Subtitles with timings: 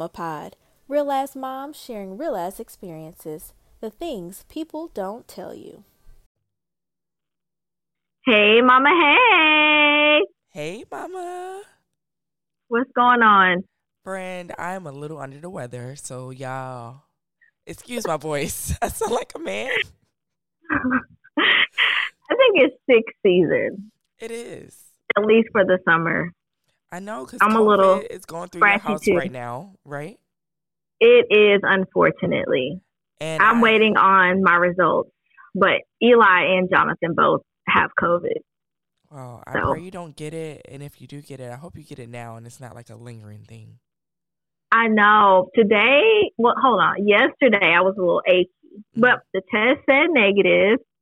[0.00, 0.56] Mama Pod.
[0.88, 3.52] Real ass moms sharing real ass experiences.
[3.82, 5.84] The things people don't tell you.
[8.24, 8.88] Hey, Mama.
[8.88, 10.20] Hey.
[10.48, 11.64] Hey, Mama.
[12.68, 13.64] What's going on?
[14.02, 17.02] Friend, I'm a little under the weather, so y'all,
[17.66, 18.74] excuse my voice.
[18.82, 19.68] I sound like a man.
[20.70, 23.92] I think it's sick season.
[24.18, 24.82] It is.
[25.14, 26.32] At least for the summer.
[26.92, 29.16] I know because I'm a little it's going through your house too.
[29.16, 30.18] right now, right?
[31.00, 32.80] It is, unfortunately.
[33.20, 35.10] And I'm I- waiting on my results,
[35.54, 38.40] but Eli and Jonathan both have COVID.
[39.10, 41.56] Well, I so- pray you don't get it, and if you do get it, I
[41.56, 43.78] hope you get it now, and it's not like a lingering thing.
[44.72, 45.48] I know.
[45.54, 47.06] Today, well, hold on.
[47.06, 49.00] Yesterday, I was a little achy, mm-hmm.
[49.00, 50.06] but the test said.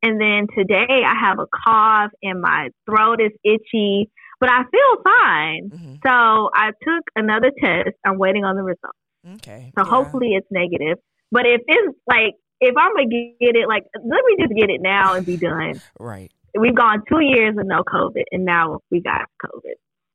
[0.01, 5.03] And then today, I have a cough and my throat is itchy, but I feel
[5.05, 5.70] fine.
[5.70, 7.97] hmm So I took another test.
[8.05, 8.98] I'm waiting on the results.
[9.34, 9.72] Okay.
[9.78, 9.91] So yeah.
[9.91, 10.98] hopefully it's negative.
[11.31, 14.81] But if it's like, if I'm gonna get it, like, let me just get it
[14.81, 15.81] now and be done.
[15.98, 16.31] Right.
[16.59, 19.75] We've gone two years with no COVID, and now we got COVID.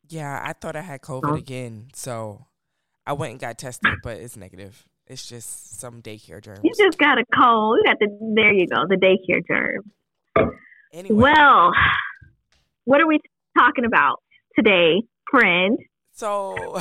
[0.10, 2.48] Yeah, I thought I had COVID again, so
[3.06, 4.86] I went and got tested, but it's negative.
[5.08, 6.62] It's just some daycare germs.
[6.64, 7.78] You just got a cold.
[7.78, 9.86] You got the there you go, the daycare germs.
[10.92, 11.72] anyway, Well,
[12.86, 13.20] what are we
[13.58, 14.22] talking about
[14.58, 15.78] today, friend?
[16.12, 16.80] so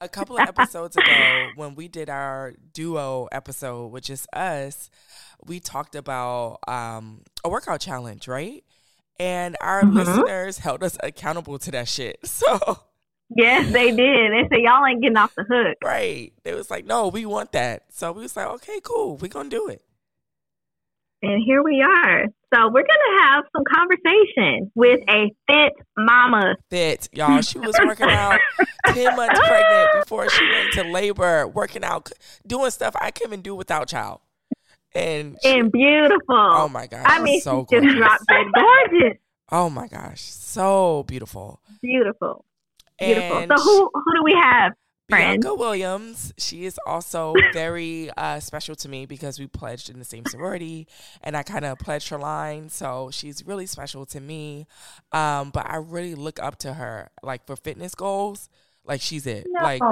[0.00, 4.90] a couple of episodes ago, when we did our duo episode, which is us,
[5.46, 8.64] we talked about um, a workout challenge, right?
[9.18, 9.94] And our Mhm.
[9.94, 12.18] listeners held us accountable to that shit.
[12.24, 12.78] So,
[13.36, 14.32] Yes, they did.
[14.32, 15.76] They said y'all ain't getting off the hook.
[15.84, 16.32] right.
[16.44, 17.84] It was like, no, we want that.
[17.92, 19.16] So we was like, okay, cool.
[19.18, 19.82] We're going to do it.
[21.22, 22.24] And here we are.
[22.52, 26.56] So we're gonna have some conversation with a fit mama.
[26.70, 27.40] fit, y'all.
[27.42, 28.40] She was working out
[28.86, 32.10] 10 months pregnant before she went into labor, working out,
[32.46, 34.20] doing stuff I couldn't do without child.
[34.94, 36.16] And, she- And beautiful.
[36.30, 37.98] oh my gosh, I mean, so she just gorgeous.
[37.98, 39.18] dropped dead gorgeous.
[39.52, 41.60] Oh my gosh, so beautiful.
[41.82, 42.44] Beautiful.
[42.98, 43.36] Beautiful.
[43.38, 44.72] And so who who do we have?
[45.10, 45.42] Friend?
[45.42, 50.04] Bianca Williams, she is also very uh, special to me because we pledged in the
[50.04, 50.86] same sorority
[51.22, 52.68] and I kind of pledged her line.
[52.68, 54.66] So she's really special to me.
[55.12, 58.48] Um, but I really look up to her, like for fitness goals.
[58.84, 59.46] Like she's it.
[59.62, 59.82] Like,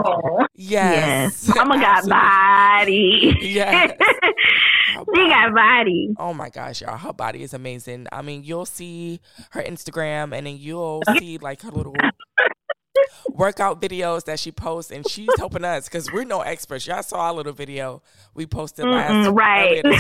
[0.55, 1.55] yes.
[1.55, 3.37] Mama got body.
[3.41, 3.93] Yes.
[5.15, 6.15] she got body.
[6.19, 6.97] Oh my gosh, y'all.
[6.97, 8.07] Her body is amazing.
[8.11, 9.21] I mean, you'll see
[9.51, 11.95] her Instagram and then you'll see like her little
[13.31, 16.87] workout videos that she posts and she's helping us because we're no experts.
[16.87, 18.03] Y'all saw our little video
[18.35, 19.83] we posted last Mm-mm, right.
[19.85, 19.95] week.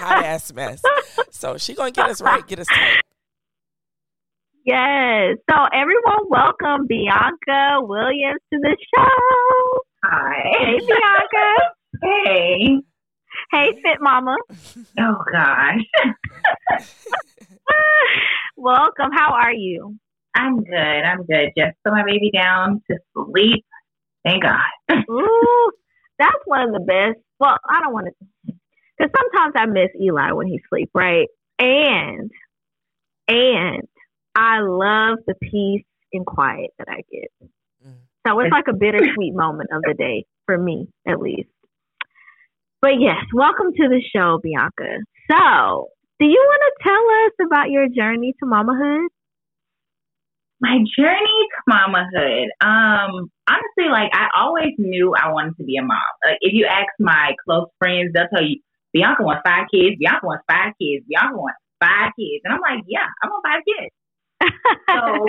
[0.00, 0.82] Hot ass mess.
[1.30, 3.00] So she gonna get us right, get us tight.
[4.64, 5.36] Yes.
[5.50, 9.78] So everyone, welcome Bianca Williams to the show.
[10.04, 10.42] Hi.
[10.58, 11.74] Hey, Bianca.
[12.02, 12.80] Hey.
[13.52, 14.36] hey, Fit Mama.
[14.98, 15.80] Oh gosh.
[18.56, 19.10] welcome.
[19.12, 19.96] How are you?
[20.34, 20.76] I'm good.
[20.76, 21.50] I'm good.
[21.56, 23.64] Just put my baby down to sleep.
[24.24, 24.60] Thank God.
[25.10, 25.70] Ooh,
[26.18, 27.18] that's one of the best.
[27.38, 28.54] Well, I don't want to,
[28.98, 31.28] because sometimes I miss Eli when he sleep, right?
[31.58, 32.30] And
[33.28, 33.82] and
[34.34, 37.30] I love the peace and quiet that I get.
[38.26, 41.48] So it's like a bittersweet moment of the day for me, at least.
[42.80, 44.98] But yes, welcome to the show, Bianca.
[45.30, 45.88] So,
[46.20, 49.06] do you want to tell us about your journey to mamahood?
[50.60, 52.46] My journey to mamahood.
[52.60, 55.98] Um, honestly, like I always knew I wanted to be a mom.
[56.24, 58.60] Like if you ask my close friends, they'll tell you
[58.92, 59.96] Bianca wants five kids.
[59.98, 61.04] Bianca wants five kids.
[61.08, 62.40] Bianca wants five kids.
[62.44, 63.92] And I'm like, yeah, I want five kids.
[64.88, 65.26] So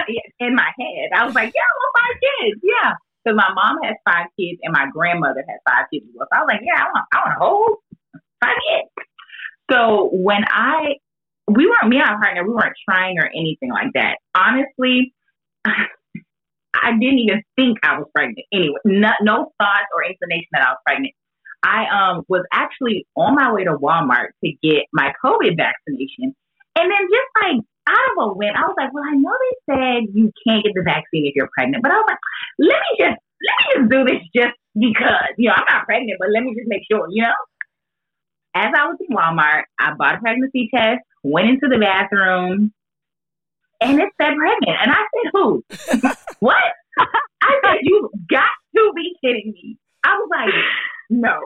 [0.40, 2.60] in my head, I was like, yeah, I want five kids.
[2.62, 2.92] Yeah.
[3.24, 6.04] Because my mom has five kids and my grandmother has five kids.
[6.12, 7.76] So I was like, yeah, I want, I want a whole
[8.42, 8.90] five kids.
[9.70, 10.96] So when I,
[11.46, 14.18] we weren't, me and my partner, we weren't trying or anything like that.
[14.34, 15.14] Honestly,
[15.64, 18.46] I didn't even think I was pregnant.
[18.52, 21.14] Anyway, no, no thoughts or inclination that I was pregnant.
[21.64, 26.36] I um was actually on my way to Walmart to get my COVID vaccination.
[26.76, 29.56] And then just like out of a whim, I was like, well, I know they
[29.72, 32.18] said you can't get the vaccine if you're pregnant, but I was like,
[32.58, 35.32] let me just let me just do this just because.
[35.38, 37.38] You know, I'm not pregnant, but let me just make sure, you know?
[38.54, 42.72] As I was in Walmart, I bought a pregnancy test, went into the bathroom,
[43.80, 44.78] and it said pregnant.
[44.80, 45.64] And I said, who?
[46.38, 46.62] what?
[47.42, 49.78] I said, you got to be kidding me.
[50.04, 50.54] I was like,
[51.10, 51.38] no.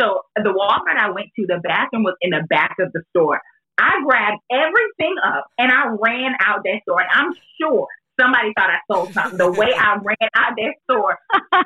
[0.00, 3.40] So the Walmart I went to, the bathroom was in the back of the store.
[3.78, 7.00] I grabbed everything up and I ran out that store.
[7.00, 7.86] And I'm sure
[8.20, 9.38] somebody thought I sold something.
[9.38, 11.16] The way I ran out that store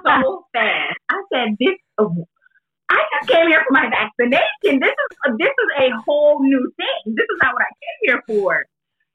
[0.06, 0.98] so fast.
[1.08, 1.76] I said, "This,
[2.92, 4.80] I just came here for my vaccination.
[4.80, 7.14] This is this is a whole new thing.
[7.16, 8.66] This is not what I came here for."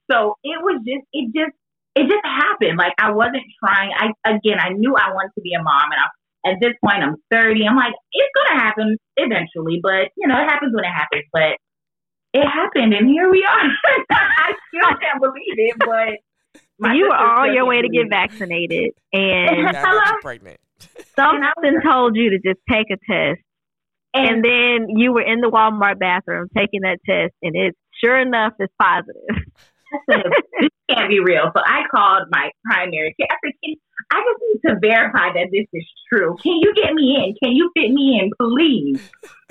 [0.10, 1.56] So it was just, it just,
[1.96, 2.78] it just happened.
[2.78, 3.92] Like I wasn't trying.
[3.96, 6.08] I again, I knew I wanted to be a mom, and I,
[6.52, 7.68] at this point, I'm 30.
[7.68, 11.26] I'm like, it's gonna happen eventually, but you know, it happens when it happens.
[11.34, 11.60] But
[12.34, 13.68] it happened, and here we are.
[14.12, 19.76] I still can't believe it, but you were on your way to get vaccinated, and
[20.22, 20.60] pregnant.
[21.16, 23.42] something told you to just take a test,
[24.14, 28.54] and, then you were in the Walmart bathroom taking that test, and it sure enough
[28.60, 29.44] is positive.
[30.08, 31.52] this can't be real.
[31.56, 33.28] So I called my primary care.
[33.30, 33.76] I said, Can,
[34.12, 36.36] I just need to verify that this is true.
[36.42, 37.36] Can you get me in?
[37.42, 39.02] Can you fit me in, please?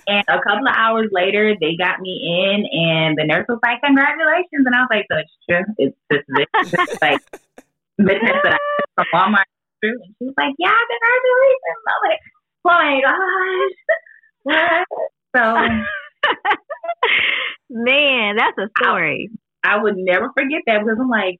[0.06, 3.82] And a couple of hours later, they got me in, and the nurse was like,
[3.82, 5.64] "Congratulations!" And I was like, "So it's true.
[5.78, 6.46] It's just this,
[7.02, 7.20] like
[7.98, 8.58] the test that I
[8.94, 9.50] from Walmart
[9.82, 12.20] true." And she was like, "Yeah, congratulations!" I'm like,
[12.62, 13.78] "Oh my gosh!"
[14.46, 15.56] So,
[17.70, 19.30] man, that's a story.
[19.64, 21.38] I, I would never forget that because I'm like,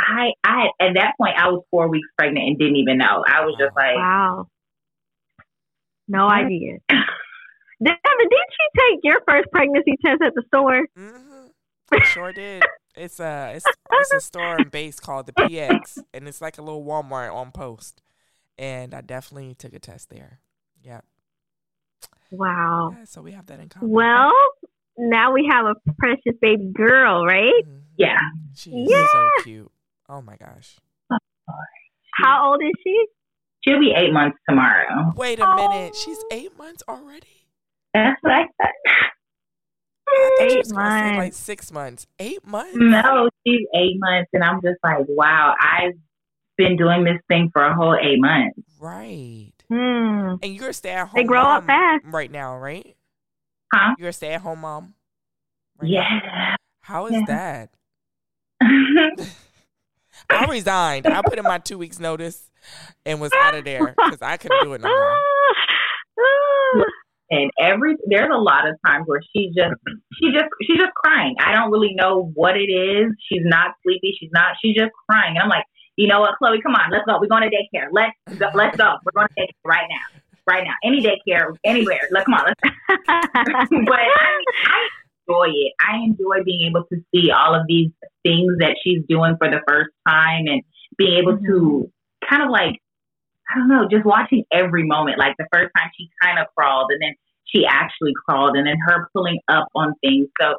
[0.00, 3.24] I, I at that point I was four weeks pregnant and didn't even know.
[3.26, 4.46] I was just like, wow,
[6.08, 6.78] no idea.
[6.88, 10.86] Devin, did you take your first pregnancy test at the store?
[10.98, 11.46] Mm-hmm.
[11.92, 12.62] I sure did.
[12.94, 16.62] It's a it's, it's a store in base called the PX, and it's like a
[16.62, 18.02] little Walmart on post.
[18.58, 20.40] And I definitely took a test there.
[20.82, 21.00] Yeah.
[22.30, 22.94] Wow.
[22.98, 23.90] Yeah, so we have that in common.
[23.90, 24.32] Well,
[24.96, 27.52] now we have a precious baby girl, right?
[27.64, 27.78] Mm-hmm.
[27.96, 28.18] Yeah.
[28.54, 29.06] She's yeah.
[29.12, 29.70] so cute.
[30.08, 30.76] Oh my gosh.
[32.14, 33.06] How old is she?
[33.64, 35.12] She'll be eight months tomorrow.
[35.16, 35.54] Wait a oh.
[35.54, 35.94] minute.
[35.94, 37.46] She's eight months already?
[37.94, 38.72] That's what I said.
[40.40, 41.18] eight months.
[41.18, 42.06] Like six months.
[42.18, 42.74] Eight months?
[42.74, 44.30] No, she's eight months.
[44.32, 45.94] And I'm just like, wow, I've
[46.56, 48.58] been doing this thing for a whole eight months.
[48.80, 49.52] Right.
[49.72, 50.34] Hmm.
[50.42, 52.04] And you're a stay at home They grow up fast.
[52.04, 52.94] right now, right?
[53.72, 53.94] Huh?
[53.98, 54.92] You're a stay at home mom?
[55.80, 56.20] Right yeah.
[56.22, 56.56] Now?
[56.82, 57.68] How is yeah.
[58.60, 59.28] that?
[60.30, 61.06] I resigned.
[61.06, 62.50] I put in my two weeks notice
[63.06, 65.18] and was out of there because I couldn't do it no more.
[67.30, 69.72] and every there's a lot of times where she just
[70.20, 71.34] she just she's just crying.
[71.40, 73.10] I don't really know what it is.
[73.26, 74.14] She's not sleepy.
[74.20, 74.56] She's not.
[74.62, 75.36] She's just crying.
[75.36, 75.64] And I'm like,
[75.96, 76.60] you know what, Chloe?
[76.62, 77.18] Come on, let's go.
[77.20, 77.88] We're going to daycare.
[77.90, 78.48] Let's go.
[78.54, 78.96] Let's go.
[79.04, 80.20] We're going to daycare right now.
[80.44, 82.00] Right now, any daycare, anywhere.
[82.10, 82.46] Let's come on.
[82.46, 82.60] Let's.
[83.86, 84.88] but I, I
[85.28, 85.72] enjoy it.
[85.80, 87.90] I enjoy being able to see all of these
[88.24, 90.62] things that she's doing for the first time and
[90.96, 91.46] being able mm-hmm.
[91.46, 91.92] to
[92.28, 92.80] kind of like
[93.50, 95.18] I don't know, just watching every moment.
[95.18, 97.14] Like the first time she kind of crawled and then
[97.44, 100.28] she actually crawled and then her pulling up on things.
[100.40, 100.54] So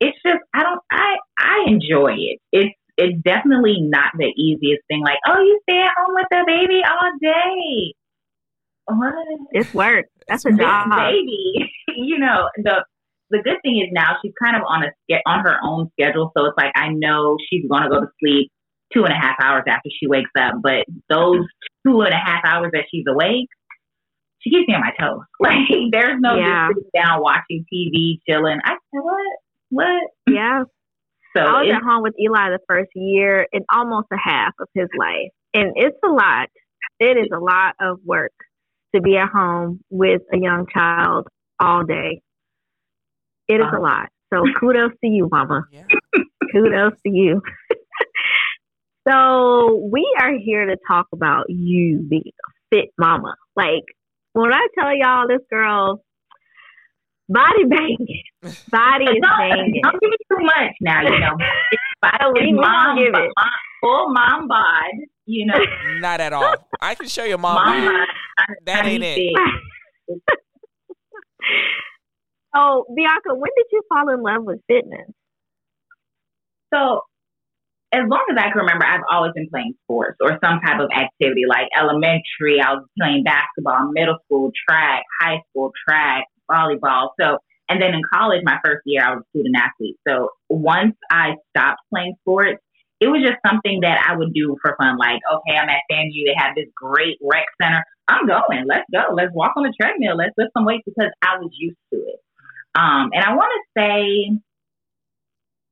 [0.00, 2.38] it's just I don't I I enjoy it.
[2.52, 5.02] It's it's definitely not the easiest thing.
[5.02, 7.94] Like, oh, you stay at home with the baby all day.
[8.86, 9.14] What?
[9.52, 10.06] It's work.
[10.28, 11.70] That's a job, baby.
[11.96, 12.84] you know the
[13.30, 16.46] the good thing is now she's kind of on a on her own schedule, so
[16.46, 18.50] it's like I know she's going to go to sleep
[18.94, 21.44] two and a half hours after she wakes up, but those
[21.84, 23.48] two and a half hours that she's awake,
[24.40, 25.22] she keeps me on my toes.
[25.40, 26.68] Like there's no yeah.
[26.68, 28.58] just sitting down watching TV, chilling.
[28.64, 29.38] I said, what?
[29.70, 30.02] What?
[30.28, 30.64] Yeah.
[31.36, 34.68] So I was at home with Eli the first year and almost a half of
[34.74, 36.48] his life, and it's a lot.
[36.98, 38.32] It is a lot of work
[38.94, 41.28] to be at home with a young child
[41.60, 42.22] all day.
[43.48, 44.08] It is uh, a lot.
[44.32, 45.64] So kudos to you, Mama.
[45.70, 45.84] Yeah.
[46.52, 47.42] kudos to you.
[49.08, 53.34] so we are here to talk about you being a fit mama.
[53.54, 53.84] Like
[54.32, 56.02] when I tell y'all this girl
[57.28, 58.22] body banging,
[58.70, 59.80] body is banging.
[59.82, 61.36] Don't give me too much now, you know.
[62.02, 63.32] Body, mom, give it.
[63.36, 65.54] Mom, full mom bod, you know.
[66.00, 66.54] Not at all.
[66.80, 68.06] I can show you mom, mom bod.
[68.66, 69.32] That ain't it.
[72.54, 75.08] oh, Bianca, when did you fall in love with fitness?
[76.72, 77.00] So
[77.92, 80.90] as long as I can remember, I've always been playing sports or some type of
[80.94, 81.42] activity.
[81.48, 87.10] Like elementary, I was playing basketball, middle school, track, high school, track, volleyball.
[87.20, 87.38] So,
[87.68, 89.96] and then in college, my first year, I was a student athlete.
[90.06, 92.62] So once I stopped playing sports,
[93.00, 94.96] it was just something that I would do for fun.
[94.96, 96.24] Like, okay, I'm at FAMU.
[96.24, 97.84] They have this great rec center.
[98.08, 98.64] I'm going.
[98.66, 99.12] Let's go.
[99.14, 100.16] Let's walk on the treadmill.
[100.16, 102.20] Let's lift some weights because I was used to it.
[102.74, 104.38] Um, and I want to say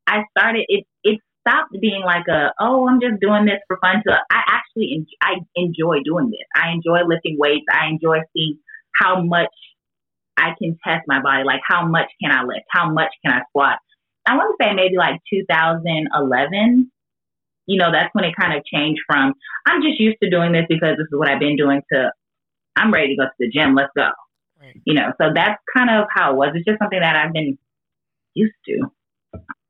[0.07, 0.85] I started it.
[1.03, 4.03] It stopped being like a oh I'm just doing this for fun.
[4.07, 6.47] So I actually en- I enjoy doing this.
[6.55, 7.67] I enjoy lifting weights.
[7.73, 8.59] I enjoy seeing
[8.97, 9.53] how much
[10.37, 11.45] I can test my body.
[11.45, 12.67] Like how much can I lift?
[12.71, 13.79] How much can I squat?
[14.27, 16.91] I want to say maybe like 2011
[17.67, 19.33] you know, that's when it kind of changed from
[19.67, 22.11] I'm just used to doing this because this is what I've been doing to
[22.77, 23.75] I'm ready to go to the gym.
[23.75, 24.09] Let's go.
[24.61, 24.81] Right.
[24.85, 26.51] You know, so that's kind of how it was.
[26.55, 27.57] It's just something that I've been
[28.35, 28.81] used to.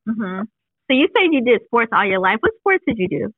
[0.08, 0.40] hmm
[0.90, 2.38] So you said you did sports all your life.
[2.40, 3.32] What sports did you do?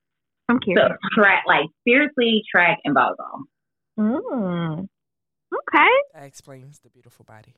[0.48, 0.92] I'm So curious.
[1.14, 3.42] track, like seriously, track and volleyball.
[3.98, 4.86] Mm.
[5.54, 5.88] Okay.
[6.14, 7.54] That explains the beautiful body.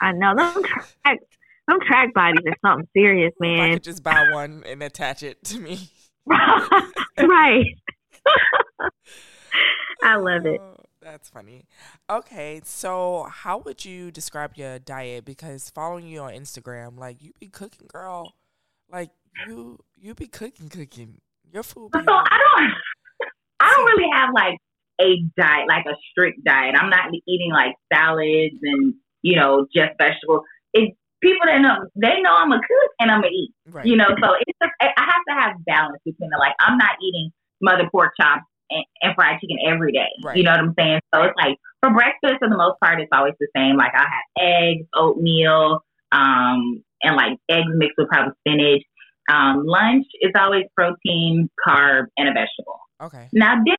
[0.00, 1.18] I know them track,
[1.66, 3.72] them track bodies are something serious, If I man.
[3.74, 5.90] could just buy one and attach it to me.
[6.26, 7.64] right.
[10.02, 10.60] I love it.
[10.60, 11.64] Oh, That's funny.
[12.08, 15.24] Okay, so how would you describe your diet?
[15.24, 18.34] Because following you on Instagram, like you be cooking, girl.
[18.90, 19.10] Like
[19.46, 21.20] you, you be cooking, cooking.
[21.50, 21.90] Your food.
[21.94, 22.72] So I don't,
[23.60, 24.58] I don't really have like
[25.00, 26.74] a diet, like a strict diet.
[26.78, 30.42] I'm not eating like salads and you know just vegetables.
[30.72, 33.54] It people that know they know I'm a cook and I'm a eat.
[33.70, 33.86] right.
[33.86, 36.78] You know, so it's just, I I have to have balance between the like I'm
[36.78, 40.10] not eating mother pork chops and, and fried chicken every day.
[40.22, 40.36] Right.
[40.36, 41.00] You know what I'm saying?
[41.14, 43.76] So it's like for breakfast for the most part it's always the same.
[43.76, 45.80] Like I have eggs, oatmeal,
[46.12, 48.82] um, and like eggs mixed with probably spinach.
[49.30, 52.80] Um, lunch is always protein, carb, and a vegetable.
[53.00, 53.28] Okay.
[53.32, 53.76] Now dinner,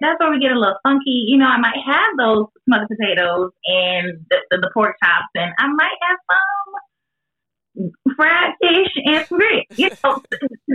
[0.00, 1.24] that's where we get a little funky.
[1.26, 5.52] You know, I might have those smothered potatoes and the, the, the pork chops, and
[5.58, 6.18] I might have
[7.76, 9.78] some fried fish and some grits.
[9.78, 10.22] You know,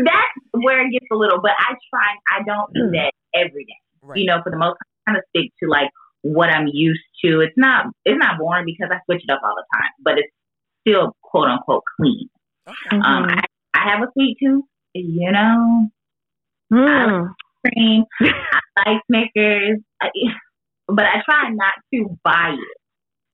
[0.03, 1.39] that's where it gets a little.
[1.41, 2.07] But I try.
[2.31, 3.79] I don't do that every day.
[4.01, 4.19] Right.
[4.19, 5.89] You know, for the most part, I kind of stick to like
[6.21, 7.41] what I'm used to.
[7.41, 7.85] It's not.
[8.05, 10.31] It's not boring because I switch it up all the time, but it's
[10.87, 12.29] still quote unquote clean.
[12.67, 12.97] Okay.
[12.97, 13.37] Um, Mhm.
[13.37, 14.63] I, I have a sweet tooth.
[14.93, 15.89] You know,
[16.73, 17.29] Mm.
[17.73, 18.03] Cream.
[18.21, 20.09] I like Snickers, I,
[20.87, 22.77] but I try not to buy it.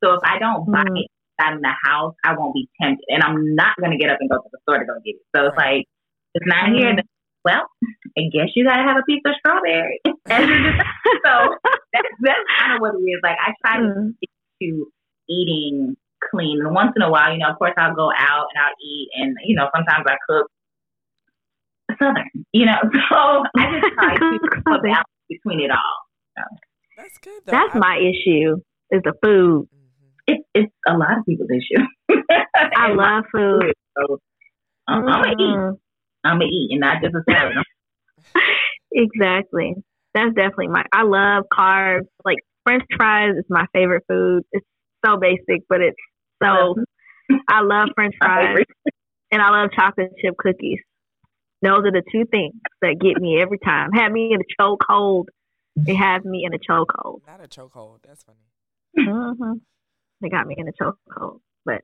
[0.04, 1.00] So if I don't buy Mm.
[1.00, 1.08] it
[1.42, 4.30] out in the house, I won't be tempted, and I'm not gonna get up and
[4.30, 5.26] go to the store to go get it.
[5.36, 5.86] So it's like
[6.36, 6.96] it's not here.
[6.96, 7.06] Then,
[7.46, 7.66] well,
[8.18, 10.00] I guess you gotta have a piece of strawberry.
[10.30, 10.86] As your dessert.
[11.26, 11.56] so
[11.94, 13.20] that's that's kind of what it is.
[13.24, 14.14] Like I try to Mm.
[14.18, 14.30] stick
[14.62, 14.88] to
[15.30, 15.96] eating
[16.32, 18.78] clean, and once in a while, you know, of course, I'll go out and I'll
[18.82, 20.48] eat, and you know, sometimes I cook
[22.00, 22.30] southern.
[22.54, 22.78] You know,
[23.10, 23.16] so
[23.58, 25.98] I just try to keep a balance between it all.
[26.98, 27.42] That's good.
[27.46, 27.52] Though.
[27.52, 28.58] That's I- my issue.
[28.92, 29.68] Is the food.
[29.74, 30.10] Mhm.
[30.28, 31.84] It's it's a lot of people's issue.
[32.78, 33.74] I love food.
[33.98, 34.20] So,
[34.88, 35.40] um, I'm gonna eat.
[35.58, 35.78] Mhm.
[36.24, 37.56] I'm gonna eat, and not just a salad.
[38.92, 39.74] Exactly.
[40.14, 40.86] That's definitely my.
[40.94, 42.06] I love carbs.
[42.24, 44.44] Like French fries is my favorite food.
[44.52, 44.66] It's
[45.04, 45.98] so basic, but it's
[46.44, 46.76] so.
[47.50, 48.66] I love French fries
[49.32, 50.80] and I love chocolate chip cookies.
[51.64, 53.92] Those are the two things that get me every time.
[53.94, 55.26] Have me in a chokehold.
[55.78, 57.22] They have me in a chokehold.
[57.26, 58.00] Not a chokehold.
[58.06, 58.40] That's funny.
[58.98, 59.54] hmm
[60.22, 61.40] They got me in a chokehold.
[61.66, 61.82] But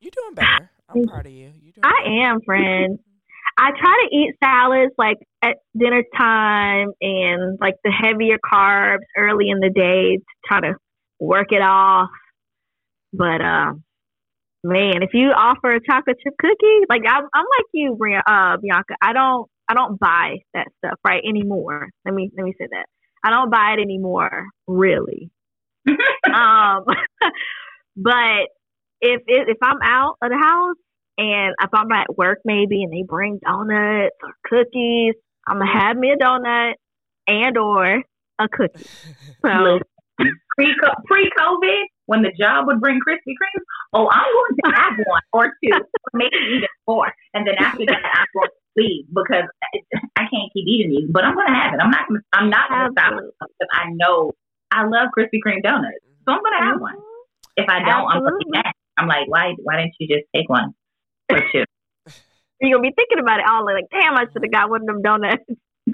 [0.00, 0.70] you're doing better.
[0.88, 1.52] I'm proud of you.
[1.82, 2.14] I better.
[2.22, 2.98] am, friend.
[3.58, 9.50] I try to eat salads like at dinner time and like the heavier carbs early
[9.50, 10.74] in the day to try to
[11.20, 12.08] work it off.
[13.12, 13.83] But um,
[14.64, 18.96] man, if you offer a chocolate chip cookie, like I'm, I'm like you, uh, Bianca.
[19.00, 21.88] I don't, I don't buy that stuff right anymore.
[22.04, 22.86] Let me, let me say that.
[23.24, 25.30] I don't buy it anymore, really.
[25.86, 26.84] um,
[27.96, 28.48] but
[29.00, 30.76] if it, if I'm out of the house
[31.18, 35.14] and if I'm at work maybe and they bring donuts or cookies,
[35.46, 36.74] I'm gonna have me a donut
[37.26, 38.02] and or
[38.38, 38.86] a cookie.
[39.42, 39.78] So
[40.18, 40.74] pre
[41.06, 45.22] pre COVID, when the job would bring Krispy Kreme, oh, I'm going to have one
[45.32, 49.48] or two, or maybe even four, and then after that, I'm going to leave because
[50.16, 51.10] I can't keep eating these.
[51.10, 51.80] But I'm going to have it.
[51.80, 52.08] I'm not.
[52.08, 53.30] gonna- I'm not going to stop Absolutely.
[53.40, 54.32] because I know
[54.70, 56.96] I love Krispy Kreme donuts, so I'm going to have one.
[56.96, 57.62] Mm-hmm.
[57.62, 58.72] If I don't, I'm going to mad.
[58.96, 59.54] I'm like, why?
[59.62, 60.74] Why didn't you just take one
[61.30, 61.64] or two?
[62.60, 64.86] you're gonna be thinking about it all like, damn, I should have got one of
[64.86, 65.44] them donuts.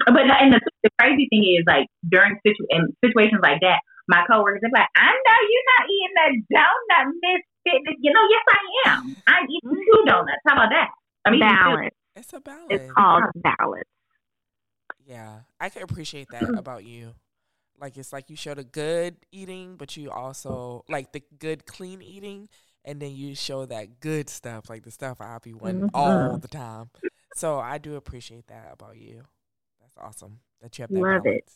[0.05, 4.23] But and the, the crazy thing is, like during situ- in situations like that, my
[4.29, 8.43] coworkers are like, "I know you're not eating that donut, Miss Fitness." You know, yes,
[8.49, 9.15] I am.
[9.27, 10.41] I'm eating two donuts.
[10.45, 10.89] How about that?
[11.25, 11.95] I'm balance.
[12.15, 12.67] It's a balance.
[12.69, 13.89] It's called balance.
[15.05, 17.13] Yeah, I can appreciate that about you.
[17.79, 22.01] Like it's like you show the good eating, but you also like the good clean
[22.01, 22.47] eating,
[22.85, 25.95] and then you show that good stuff, like the stuff I be wanting mm-hmm.
[25.95, 26.91] all the time.
[27.35, 29.23] So I do appreciate that about you.
[29.79, 31.49] That's awesome that you have that Love it.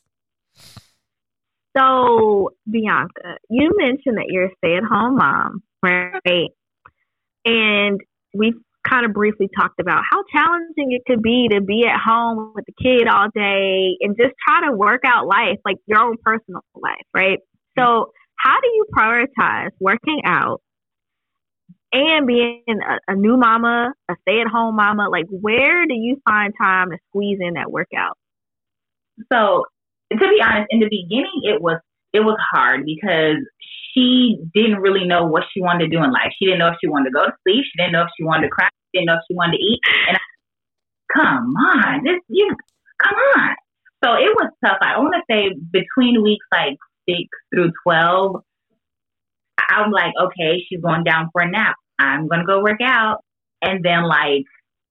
[1.77, 6.51] So, Bianca, you mentioned that you're a stay at home mom, right?
[7.43, 7.99] And
[8.33, 8.55] we've
[8.87, 12.65] kind of briefly talked about how challenging it could be to be at home with
[12.65, 16.61] the kid all day and just try to work out life, like your own personal
[16.75, 17.39] life, right?
[17.77, 20.61] So, how do you prioritize working out
[21.91, 26.21] and being a, a new mama, a stay at home mama, like where do you
[26.29, 28.17] find time to squeeze in that workout?
[29.31, 29.65] So
[30.11, 31.79] to be honest, in the beginning it was
[32.13, 33.37] it was hard because
[33.93, 36.31] she didn't really know what she wanted to do in life.
[36.37, 37.63] She didn't know if she wanted to go to sleep.
[37.65, 38.67] She didn't know if she wanted to cry.
[38.67, 39.79] She didn't know if she wanted to eat.
[40.07, 40.21] And I,
[41.13, 42.55] come on, this you
[43.03, 43.55] come on.
[44.03, 44.77] So it was tough.
[44.81, 46.77] I want to say between weeks like
[47.09, 48.43] six through twelve,
[49.57, 51.75] I'm like, okay, she's going down for a nap.
[51.99, 53.19] I'm gonna go work out,
[53.61, 54.45] and then like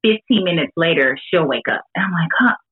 [0.05, 1.81] 15 minutes later, she'll wake up.
[1.97, 2.29] And I'm like,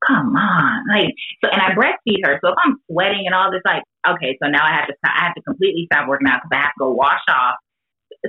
[0.07, 0.85] come, on.
[0.89, 2.39] Like, so, and I breastfeed her.
[2.45, 5.25] So if I'm sweating and all this, like, okay, so now I have to, I
[5.25, 7.57] have to completely stop working out because I have to go wash off.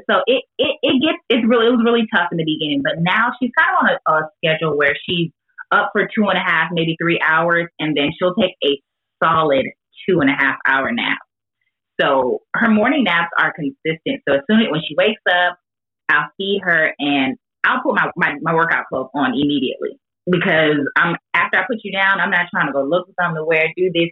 [0.09, 3.03] So it, it, it gets, it's really, it was really tough in the beginning, but
[3.03, 5.29] now she's kind of on a, a schedule where she's
[5.71, 8.79] up for two and a half, maybe three hours, and then she'll take a
[9.21, 9.65] solid
[10.07, 11.19] two and a half hour nap.
[11.99, 14.21] So her morning naps are consistent.
[14.27, 15.57] So as soon as when she wakes up,
[16.09, 21.15] I'll feed her and I'll put my, my, my workout clothes on immediately because I'm
[21.33, 23.67] after I put you down, I'm not trying to go look for something to wear,
[23.75, 24.09] do this.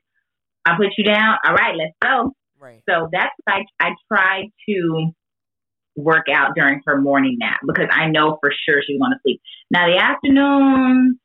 [0.65, 1.37] I put you down.
[1.45, 2.33] All right, let's go.
[2.59, 2.83] Right.
[2.87, 5.11] So that's like I try to
[5.95, 9.41] work out during her morning nap because I know for sure she's going to sleep.
[9.71, 11.19] Now the afternoon,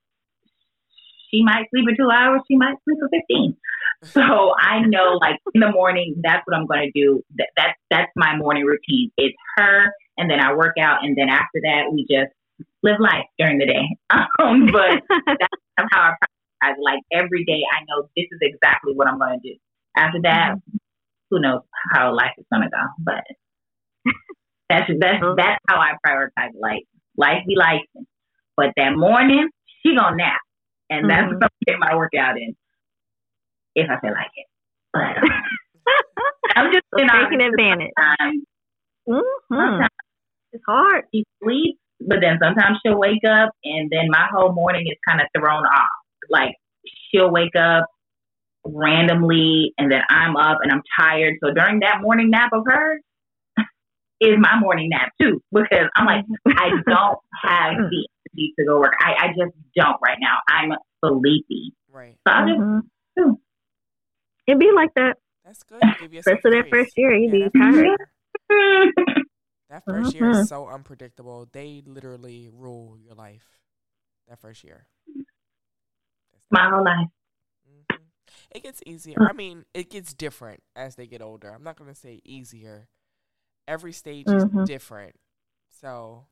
[1.31, 2.41] she might sleep for two hours.
[2.49, 3.57] She might sleep for fifteen.
[4.03, 7.23] So I know, like in the morning, that's what I'm going to do.
[7.37, 9.11] That, that's that's my morning routine.
[9.17, 12.33] It's her and then I work out, and then after that, we just
[12.83, 13.97] live life during the day.
[14.43, 16.15] Um, but that's how I
[16.61, 16.83] practice.
[16.83, 19.57] Like every day, I know this is exactly what I'm going to do.
[19.97, 20.77] After that, mm-hmm.
[21.31, 22.83] who knows how life is going to go?
[22.99, 23.25] But
[24.69, 25.37] that's that's mm-hmm.
[25.37, 26.85] that's how I prioritize life.
[27.17, 27.83] Life be life.
[28.57, 29.49] But that morning,
[29.83, 30.41] she gonna nap,
[30.91, 31.09] and mm-hmm.
[31.09, 32.55] that's what I'm getting my workout in,
[33.75, 34.47] if I feel like it.
[34.93, 35.29] But um,
[36.57, 37.93] I'm just taking advantage.
[37.99, 38.43] Sometimes,
[39.09, 39.55] mm-hmm.
[39.55, 39.91] sometimes
[40.57, 41.05] it's hard.
[41.15, 45.21] She sleeps, but then sometimes she'll wake up and then my whole morning is kind
[45.21, 45.97] of thrown off.
[46.31, 46.55] Like
[47.11, 47.85] she'll wake up
[48.65, 51.35] randomly and then I'm up and I'm tired.
[51.43, 53.01] So during that morning nap of hers
[54.21, 58.81] is my morning nap too because I'm like, I don't have the energy to go
[58.81, 58.95] work.
[59.01, 60.39] I, I just don't right now.
[60.49, 60.73] I'm
[61.05, 61.75] sleepy.
[61.93, 62.17] Right.
[62.27, 63.31] So I just, mm-hmm.
[64.47, 65.17] It'd be like that.
[65.45, 65.83] That's good.
[65.83, 67.99] Especially that first year, you'd yeah, be tired.
[69.69, 70.17] That 1st mm-hmm.
[70.17, 70.47] year is mm-hmm.
[70.47, 71.49] so unpredictable.
[71.53, 73.45] They literally rule your life.
[74.29, 74.87] That first year.
[76.51, 77.09] My whole life.
[77.69, 78.03] Mm-hmm.
[78.53, 79.17] It gets easier.
[79.29, 81.51] I mean, it gets different as they get older.
[81.51, 82.89] I'm not going to say easier.
[83.67, 84.61] Every stage mm-hmm.
[84.61, 85.17] is different.
[85.81, 86.27] So,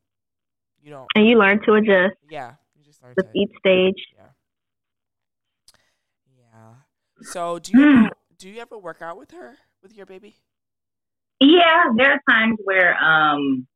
[0.80, 1.06] you know.
[1.16, 2.16] And you learn to adjust.
[2.30, 2.54] Yeah.
[2.76, 4.06] You just learn with to, each stage.
[4.16, 4.30] Yeah.
[6.36, 6.74] Yeah.
[7.22, 10.36] So, do you ever, do you ever work out with her, with your baby?
[11.40, 13.66] Yeah, there are times where um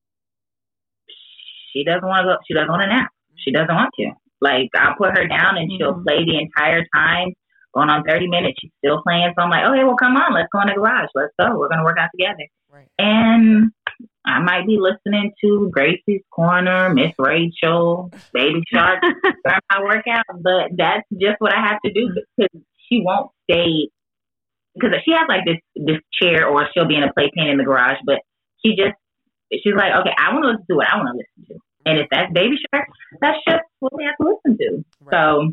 [1.72, 2.36] she doesn't want to go.
[2.46, 3.10] She doesn't want to nap.
[3.36, 4.12] She doesn't want to.
[4.40, 6.06] Like I'll put her down and she'll mm-hmm.
[6.06, 7.34] play the entire time.
[7.74, 9.32] Going on thirty minutes, she's still playing.
[9.36, 11.10] So I'm like, okay, well, come on, let's go in the garage.
[11.14, 11.58] Let's go.
[11.58, 12.48] We're gonna work out together.
[12.70, 12.88] Right.
[12.98, 13.70] And
[14.24, 20.70] I might be listening to Gracie's Corner, Miss Rachel, Baby Shark during my workout, but
[20.76, 23.88] that's just what I have to do because she won't stay
[24.78, 27.64] because she has like this this chair or she'll be in a playpen in the
[27.64, 28.20] garage, but
[28.64, 28.94] she just
[29.52, 31.98] she's like, okay, I want to listen to what I want to listen to, and
[31.98, 32.88] if that's Baby Shark,
[33.20, 34.84] that's just what we have to listen to.
[35.00, 35.12] Right.
[35.12, 35.52] So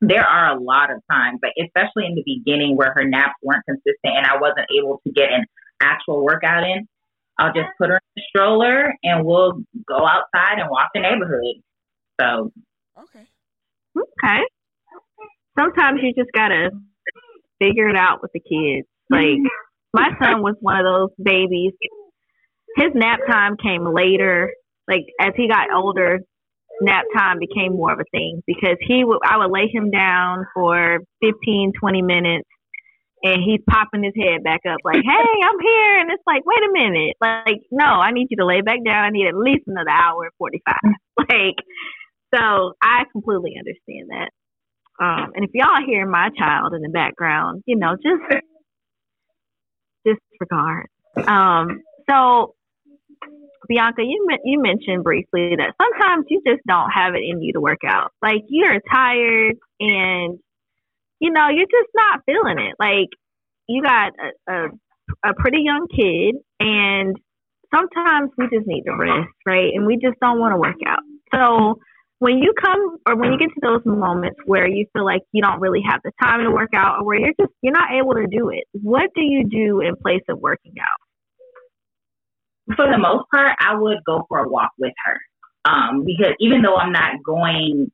[0.00, 3.64] there are a lot of times, like especially in the beginning where her naps weren't
[3.64, 5.46] consistent and I wasn't able to get an
[5.80, 6.86] actual workout in.
[7.38, 11.62] I'll just put her in the stroller and we'll go outside and walk the neighborhood.
[12.20, 12.52] So
[12.98, 13.26] okay,
[13.96, 14.42] okay.
[15.58, 16.70] Sometimes you just gotta
[17.62, 18.88] figure it out with the kids.
[19.10, 19.38] Like
[19.92, 21.72] my son was one of those babies.
[22.76, 24.50] His nap time came later.
[24.88, 26.20] Like as he got older,
[26.80, 30.46] nap time became more of a thing because he would I would lay him down
[30.54, 32.48] for 15, 20 minutes
[33.22, 36.58] and he's popping his head back up like, "Hey, I'm here." And it's like, "Wait
[36.58, 37.16] a minute.
[37.20, 39.04] Like, no, I need you to lay back down.
[39.04, 40.74] I need at least another hour 45."
[41.28, 41.56] Like
[42.34, 44.30] so I completely understand that.
[45.02, 48.42] Um, and if y'all hear my child in the background, you know, just
[50.04, 50.86] disregard.
[51.16, 52.54] Um, so,
[53.68, 57.60] Bianca, you you mentioned briefly that sometimes you just don't have it in you to
[57.60, 58.12] work out.
[58.22, 60.38] Like you're tired, and
[61.20, 62.74] you know you're just not feeling it.
[62.78, 63.08] Like
[63.68, 64.12] you got
[64.48, 67.16] a, a, a pretty young kid, and
[67.74, 69.70] sometimes we just need to rest, right?
[69.74, 71.00] And we just don't want to work out.
[71.34, 71.80] So
[72.22, 75.42] when you come or when you get to those moments where you feel like you
[75.42, 78.14] don't really have the time to work out or where you're just you're not able
[78.14, 81.02] to do it what do you do in place of working out
[82.76, 85.20] for the most part, I would go for a walk with her.
[85.64, 87.90] Um, because even though I'm not going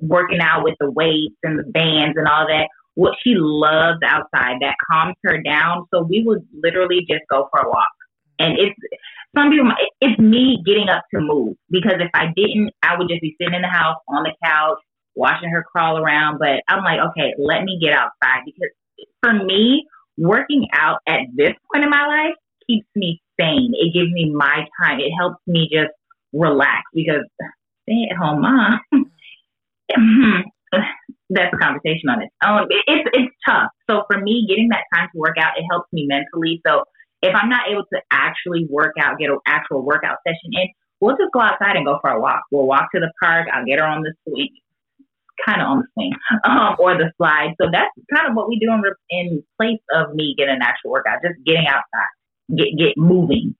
[0.00, 4.56] working out with the weights and the bands and all that, what she loves outside
[4.60, 5.86] that calms her down.
[5.92, 7.90] So we would literally just go for a walk.
[8.38, 8.74] And it's
[9.36, 9.70] some people,
[10.00, 13.54] it's me getting up to move because if I didn't, I would just be sitting
[13.54, 14.78] in the house on the couch
[15.14, 16.38] watching her crawl around.
[16.38, 18.70] But I'm like, okay, let me get outside because
[19.22, 22.34] for me, working out at this point in my life
[22.66, 23.72] keeps me sane.
[23.74, 25.00] It gives me my time.
[25.00, 25.90] It helps me just
[26.32, 27.24] relax because
[27.82, 28.80] stay at home mom.
[31.30, 32.68] That's a conversation on its own.
[32.86, 33.70] It's it's tough.
[33.88, 36.60] So for me, getting that time to work out, it helps me mentally.
[36.66, 36.84] So
[37.24, 40.68] if I'm not able to actually work out, get an actual workout session in,
[41.00, 42.42] we'll just go outside and go for a walk.
[42.50, 43.48] We'll walk to the park.
[43.52, 44.50] I'll get her on the swing,
[45.44, 46.12] kind of on the swing,
[46.44, 47.54] um, or the slide.
[47.60, 50.90] So that's kind of what we do in, in place of me getting an actual
[50.90, 52.12] workout, just getting outside,
[52.54, 53.56] get get moving.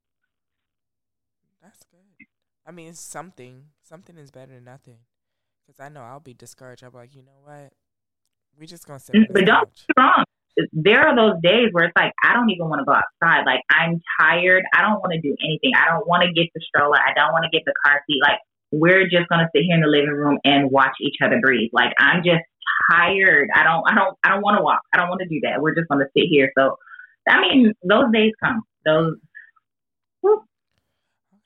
[1.63, 2.27] That's good.
[2.67, 3.65] I mean, something.
[3.81, 4.97] Something is better than nothing.
[5.65, 6.83] Because I know I'll be discouraged.
[6.83, 7.73] I'm like, you know what?
[8.59, 9.15] We just gonna sit.
[9.31, 10.23] But don't get wrong
[10.71, 13.45] there are those days where it's like I don't even want to go outside.
[13.45, 14.63] Like I'm tired.
[14.73, 15.73] I don't want to do anything.
[15.75, 16.97] I don't want to get the stroller.
[16.97, 18.21] I don't want to get the car seat.
[18.21, 18.39] Like
[18.71, 21.69] we're just gonna sit here in the living room and watch each other breathe.
[21.73, 22.43] Like I'm just
[22.91, 23.49] tired.
[23.53, 23.83] I don't.
[23.87, 24.17] I don't.
[24.23, 24.81] I don't want to walk.
[24.93, 25.61] I don't want to do that.
[25.61, 26.51] We're just gonna sit here.
[26.57, 26.75] So,
[27.27, 28.61] I mean, those days come.
[28.85, 29.15] Those.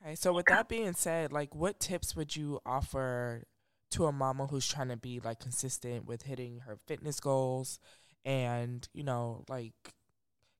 [0.01, 0.15] Okay.
[0.15, 3.43] So with that being said, like, what tips would you offer
[3.91, 7.79] to a mama who's trying to be like consistent with hitting her fitness goals?
[8.25, 9.73] And you know like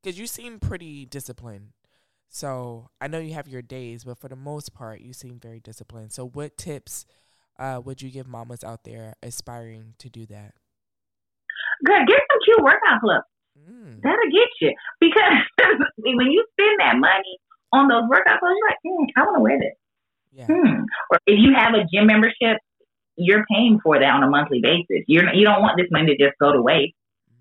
[0.02, 1.74] because you seem pretty disciplined.
[2.32, 5.60] So i know you have your days but for the most part you seem very
[5.60, 6.12] disciplined.
[6.12, 7.06] So what tips
[7.58, 10.54] uh, would you give mamas out there aspiring to do that?
[11.86, 13.24] Good get some cute workout clothes
[13.58, 14.02] mm.
[14.02, 14.74] that'll get you.
[15.00, 15.34] Because
[15.98, 17.38] when you spend that money
[17.74, 19.76] on those workout clothes you're like mm, i want to wear this.
[20.32, 20.46] Yeah.
[20.46, 20.86] Hmm.
[21.10, 22.60] or if you have a gym membership
[23.20, 25.04] you're paying for that on a monthly basis.
[25.08, 26.96] You're you don't want this money to just go to waste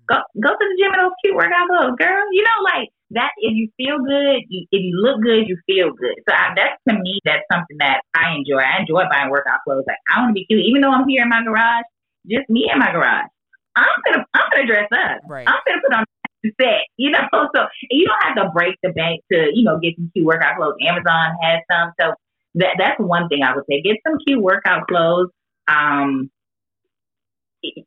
[0.09, 2.25] Go go to the gym in those cute workout clothes, girl.
[2.33, 3.31] You know, like that.
[3.37, 6.17] If you feel good, you, if you look good, you feel good.
[6.27, 8.59] So I, that's to me, that's something that I enjoy.
[8.59, 9.85] I enjoy buying workout clothes.
[9.87, 11.85] Like I want to be cute, even though I'm here in my garage,
[12.25, 13.29] just me in my garage.
[13.75, 15.21] I'm gonna I'm gonna dress up.
[15.29, 15.47] Right.
[15.47, 16.05] I'm gonna put on
[16.59, 17.19] set, you know.
[17.55, 20.57] So you don't have to break the bank to, you know, get some cute workout
[20.57, 20.75] clothes.
[20.85, 21.91] Amazon has some.
[21.99, 22.13] So
[22.55, 23.81] that that's one thing I would say.
[23.81, 25.29] Get some cute workout clothes.
[25.67, 26.29] Um,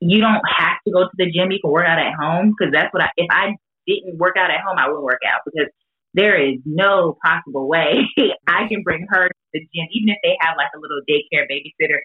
[0.02, 1.50] you don't have to go to the gym.
[1.50, 3.10] You can work out at home because that's what I.
[3.16, 3.54] If I
[3.86, 5.70] didn't work out at home, I wouldn't work out because
[6.14, 8.02] there is no possible way
[8.46, 11.46] I can bring her to the gym, even if they have like a little daycare
[11.50, 11.98] babysitter.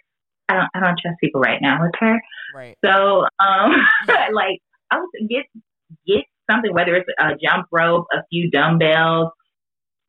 [0.50, 0.70] I don't.
[0.76, 2.22] I don't trust people right now with her.
[2.56, 2.78] Right.
[2.86, 3.72] So, um,
[4.08, 5.46] like I would get
[6.06, 9.32] get something, whether it's a jump rope, a few dumbbells.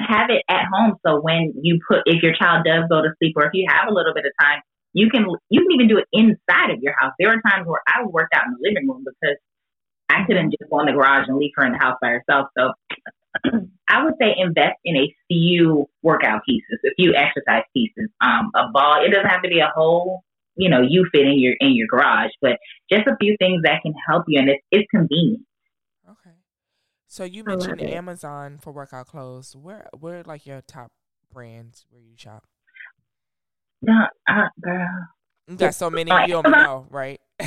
[0.01, 3.35] Have it at home so when you put, if your child does go to sleep
[3.37, 4.61] or if you have a little bit of time,
[4.93, 7.13] you can you can even do it inside of your house.
[7.19, 9.37] There are times where I worked out in the living room because
[10.09, 12.49] I couldn't just go in the garage and leave her in the house by herself.
[12.57, 12.73] So
[13.89, 18.09] I would say invest in a few workout pieces, a few exercise pieces.
[18.21, 19.05] Um, a ball.
[19.05, 20.23] It doesn't have to be a whole,
[20.57, 22.59] you know, you fit in your in your garage, but
[22.91, 25.45] just a few things that can help you, and it's it's convenient.
[26.09, 26.37] Okay.
[27.07, 29.55] So you mentioned Amazon for workout clothes.
[29.55, 30.93] Where where like your top
[31.33, 32.45] brands where you shop?
[33.83, 35.09] No, uh, girl.
[35.57, 37.21] Got so many of you don't know, right?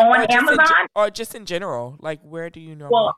[0.00, 2.88] On or Amazon, in, or just in general, like where do you know?
[2.90, 3.14] Well,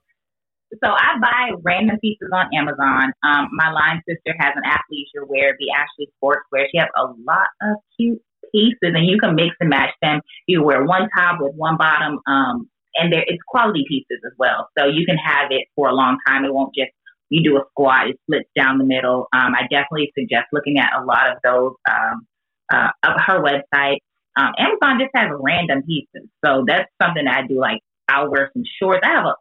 [0.83, 3.13] so I buy random pieces on Amazon.
[3.23, 6.67] Um, my line sister has an athleisure wear, B Ashley Sportswear.
[6.73, 10.21] She has a lot of cute pieces, and you can mix and match them.
[10.49, 14.69] You wear one top with one bottom, um, and there it's quality pieces as well.
[14.77, 16.45] So you can have it for a long time.
[16.45, 16.91] It won't just
[17.31, 19.29] you do a squat, it splits down the middle.
[19.33, 22.27] Um, I definitely suggest looking at a lot of those um,
[22.73, 23.99] uh, of her website.
[24.37, 27.59] Um, Amazon just has random pieces, so that's something that I do.
[27.61, 29.01] Like I'll wear some shorts.
[29.05, 29.35] I have a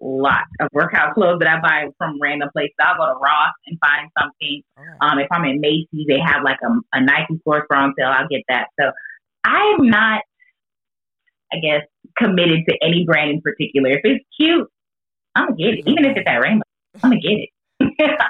[0.00, 2.74] lot of workout clothes that I buy from random places.
[2.80, 4.62] I'll go to Ross and find something.
[5.00, 8.08] Um, if I'm at Macy's, they have like a, a Nike store on sale.
[8.08, 8.68] I'll get that.
[8.80, 8.90] So
[9.44, 10.22] I am not,
[11.52, 11.82] I guess,
[12.18, 13.90] committed to any brand in particular.
[13.90, 14.68] If it's cute,
[15.34, 15.84] I'm gonna get it.
[15.86, 16.64] Even if it's that rainbow,
[17.02, 17.50] I'm gonna get it.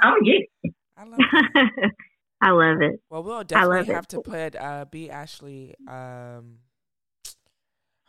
[0.02, 1.92] I'm gonna get it.
[2.40, 2.82] I love it.
[2.82, 3.00] I love it.
[3.10, 4.08] Well, we'll definitely have it.
[4.10, 5.74] to put uh, B Ashley.
[5.88, 6.58] Um,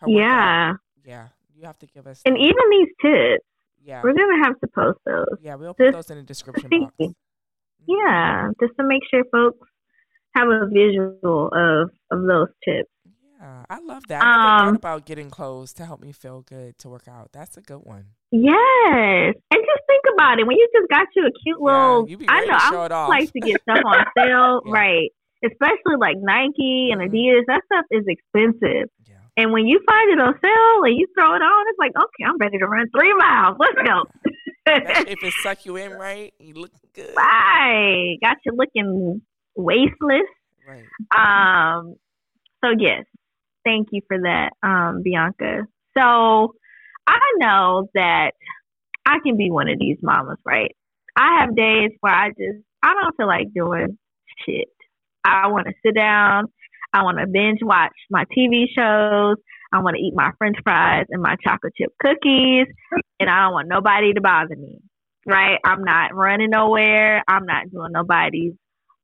[0.06, 0.74] yeah,
[1.06, 1.28] yeah.
[1.56, 2.22] You have to give us.
[2.26, 3.44] And even these tips.
[3.84, 5.38] Yeah, we're gonna have to post those.
[5.42, 7.13] Yeah, we'll put just, those in the description box.
[7.88, 9.66] Yeah, just to make sure folks
[10.36, 12.90] have a visual of of those tips.
[13.40, 14.22] Yeah, I love that.
[14.22, 17.30] I um, about getting clothes to help me feel good to work out.
[17.32, 18.08] That's a good one.
[18.32, 19.87] Yes, and just
[20.17, 20.47] about it.
[20.47, 22.58] When you just got you a cute little, be I know
[22.91, 24.71] I like to get stuff on sale, Yeah.
[24.73, 25.10] right?
[25.45, 27.10] Especially like Nike and Mhm.
[27.13, 27.45] Adidas.
[27.47, 28.89] That stuff is expensive.
[29.06, 29.15] Yeah.
[29.38, 32.23] And when you find it on sale and you throw it on, it's like, okay,
[32.25, 33.56] I'm ready to run three miles.
[33.60, 34.03] Let's go.
[34.69, 37.13] If it suck you in right, you look good.
[37.15, 38.17] right.
[38.21, 39.21] Got you looking
[39.56, 40.27] wasteless.
[40.67, 40.84] Right.
[41.15, 41.95] Um,
[42.63, 43.06] so yes,
[43.63, 45.67] thank you for that, um, Bianca.
[45.97, 46.53] So
[47.08, 48.32] I know that
[49.08, 50.76] I can be one of these mamas, right?
[51.15, 53.98] I have days where I just I don't feel like doing
[54.46, 54.67] shit.
[55.24, 56.46] I want to sit down.
[56.93, 59.38] I want to binge watch my TV shows.
[59.74, 62.67] I want to eat my French fries and my chocolate chip cookies,
[63.20, 64.80] and I don't want nobody to bother me.
[65.26, 65.60] Right?
[65.65, 67.24] I'm not running nowhere.
[67.28, 68.54] I'm not doing nobody's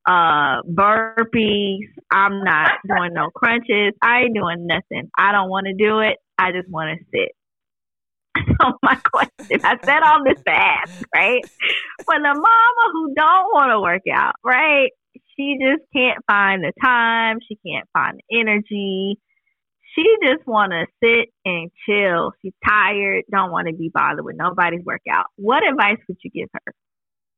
[0.08, 1.88] uh burpees.
[2.12, 3.94] I'm not doing no crunches.
[4.02, 5.10] I ain't doing nothing.
[5.18, 6.18] I don't want to do it.
[6.38, 7.32] I just want to sit.
[8.36, 11.46] So my question, I said all this to ask, right?
[12.06, 14.90] For the mama who don't want to work out, right?
[15.36, 17.40] She just can't find the time.
[17.48, 19.20] She can't find the energy.
[19.96, 22.32] She just want to sit and chill.
[22.42, 23.24] She's tired.
[23.32, 25.26] Don't want to be bothered with nobody's workout.
[25.36, 26.74] What advice would you give her?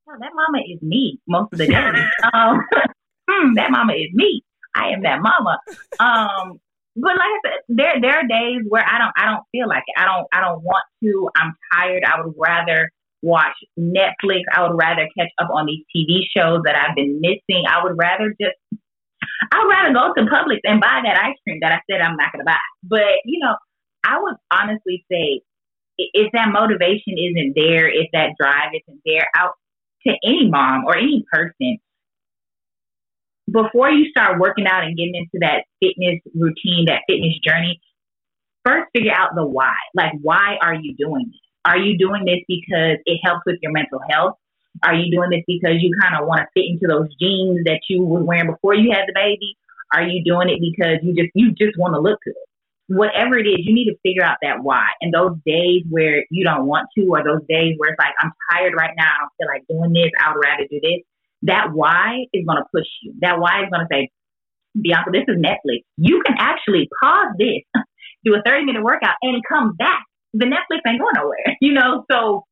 [0.05, 1.75] Well, that mama is me most of the day.
[2.34, 2.60] um,
[3.29, 4.43] hmm, that mama is me.
[4.75, 5.60] I am that mama.
[5.99, 6.60] Um,
[6.95, 9.84] but like I said, there there are days where I don't I don't feel like
[9.88, 9.99] it.
[9.99, 11.29] I don't I don't want to.
[11.36, 12.03] I'm tired.
[12.05, 14.43] I would rather watch Netflix.
[14.53, 17.65] I would rather catch up on these TV shows that I've been missing.
[17.67, 18.55] I would rather just
[19.51, 22.31] I'd rather go to Publix and buy that ice cream that I said I'm not
[22.38, 22.58] to buy.
[22.84, 23.55] But you know,
[24.03, 25.41] I would honestly say
[25.97, 29.53] if that motivation isn't there, if that drive isn't there, out
[30.08, 31.77] to any mom or any person,
[33.55, 37.79] before you start working out and getting into that fitness routine, that fitness journey,
[38.65, 39.75] first figure out the why.
[39.95, 41.41] Like, why are you doing this?
[41.63, 44.35] Are you doing this because it helps with your mental health?
[44.83, 47.79] Are you doing this because you kind of want to fit into those jeans that
[47.89, 49.55] you were wearing before you had the baby?
[49.93, 52.35] Are you doing it because you just you just want to look good?
[52.87, 54.85] Whatever it is, you need to figure out that why.
[55.01, 58.31] And those days where you don't want to, or those days where it's like I'm
[58.51, 60.11] tired right now, I don't feel like doing this.
[60.21, 61.01] I would rather do this.
[61.45, 63.13] That why is going to push you.
[63.21, 64.10] That why is going to say,
[64.79, 65.84] Bianca, this is Netflix.
[65.97, 67.63] You can actually pause this,
[68.25, 70.03] do a 30 minute workout, and come back.
[70.34, 72.05] The Netflix ain't going nowhere, you know.
[72.12, 72.43] So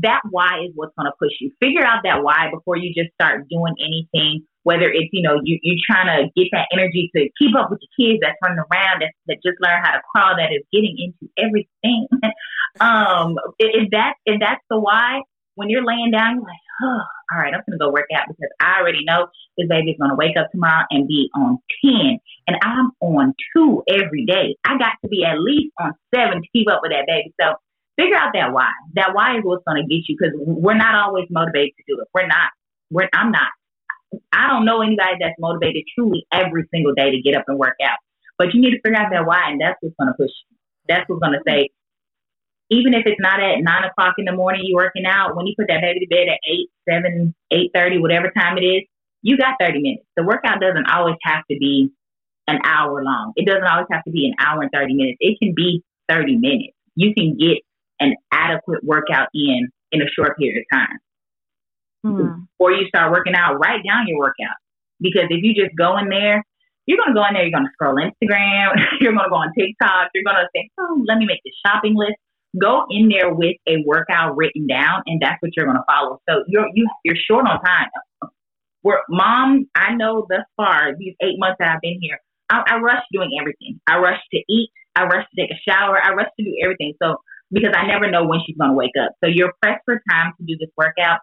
[0.00, 1.52] that why is what's going to push you.
[1.60, 4.46] Figure out that why before you just start doing anything.
[4.62, 7.80] Whether it's you know you you trying to get that energy to keep up with
[7.80, 10.96] the kids that's running around that that just learn how to crawl that is getting
[10.96, 12.08] into everything.
[12.80, 15.20] um, if that if that's the why,
[15.54, 17.00] when you're laying down, you're like, oh,
[17.32, 20.36] all right, I'm gonna go work out because I already know this baby's gonna wake
[20.36, 24.56] up tomorrow and be on ten, and I'm on two every day.
[24.64, 27.34] I got to be at least on seven to keep up with that baby.
[27.40, 27.54] So
[27.96, 28.70] figure out that why.
[28.94, 32.00] That why is what's going to get you because we're not always motivated to do
[32.00, 32.08] it.
[32.14, 32.50] We're not.
[32.90, 33.48] We're, I'm not.
[34.32, 37.76] I don't know anybody that's motivated truly every single day to get up and work
[37.82, 37.98] out.
[38.38, 40.56] But you need to figure out that why, and that's what's going to push you.
[40.88, 41.70] That's what's going to say,
[42.70, 45.36] even if it's not at nine o'clock in the morning, you working out.
[45.36, 48.62] When you put that baby to bed at eight, seven, eight thirty, whatever time it
[48.62, 48.82] is,
[49.22, 50.04] you got thirty minutes.
[50.16, 51.92] The workout doesn't always have to be
[52.46, 53.32] an hour long.
[53.36, 55.18] It doesn't always have to be an hour and thirty minutes.
[55.20, 56.76] It can be thirty minutes.
[56.94, 57.62] You can get
[58.00, 60.98] an adequate workout in in a short period of time.
[62.04, 62.44] Hmm.
[62.58, 64.56] Or you start working out, write down your workout.
[65.00, 66.44] Because if you just go in there,
[66.86, 69.40] you're going to go in there, you're going to scroll Instagram, you're going to go
[69.40, 72.20] on TikTok, you're going to think, oh, let me make the shopping list.
[72.60, 76.20] Go in there with a workout written down, and that's what you're going to follow.
[76.28, 77.88] So you're you, you're short on time.
[78.82, 79.66] We're mom.
[79.74, 82.18] I know thus far these eight months that I've been here,
[82.50, 83.80] I, I rush doing everything.
[83.86, 84.70] I rush to eat.
[84.94, 85.98] I rush to take a shower.
[86.02, 86.94] I rush to do everything.
[87.02, 87.16] So
[87.50, 89.12] because I never know when she's going to wake up.
[89.22, 91.20] So you're pressed for time to do this workout.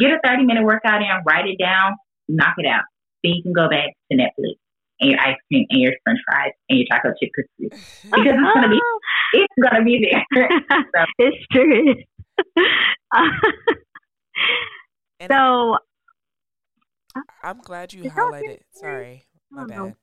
[0.00, 1.92] Get a 30 minute workout in, write it down,
[2.28, 2.84] knock it out.
[3.22, 4.56] Then you can go back to Netflix
[5.00, 7.70] and your ice cream and your french fries and your chocolate chip cookies.
[8.02, 8.80] Because it's going to be,
[9.32, 10.48] it's going to be there.
[11.18, 11.94] it's true.
[15.18, 15.78] And so,
[17.42, 18.42] I'm glad you Is that okay?
[18.42, 18.58] highlighted.
[18.72, 19.94] Sorry, my bad.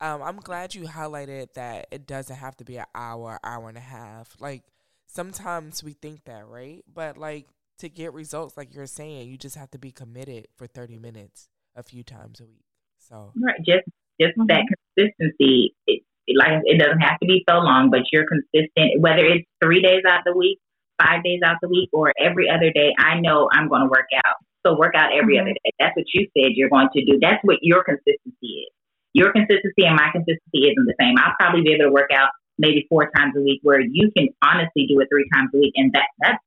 [0.00, 3.78] Um, I'm glad you highlighted that it doesn't have to be an hour, hour and
[3.78, 4.36] a half.
[4.40, 4.62] Like
[5.06, 6.82] sometimes we think that, right?
[6.92, 7.46] But like
[7.78, 11.48] to get results, like you're saying, you just have to be committed for 30 minutes
[11.76, 12.64] a few times a week.
[12.98, 13.60] So Right.
[13.64, 13.88] Just
[14.20, 14.64] just that
[14.96, 15.74] consistency.
[15.86, 19.00] It, it, like it doesn't have to be so long, but you're consistent.
[19.00, 20.58] Whether it's three days out the week,
[21.02, 24.08] five days out the week, or every other day, I know I'm going to work
[24.26, 24.36] out.
[24.66, 25.42] So work out every Mhm.
[25.42, 25.70] other day.
[25.78, 27.18] That's what you said you're going to do.
[27.20, 28.72] That's what your consistency is.
[29.12, 31.14] Your consistency and my consistency isn't the same.
[31.18, 34.28] I'll probably be able to work out maybe four times a week, where you can
[34.42, 36.42] honestly do it three times a week, and that that's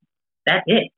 [0.46, 0.90] that's it.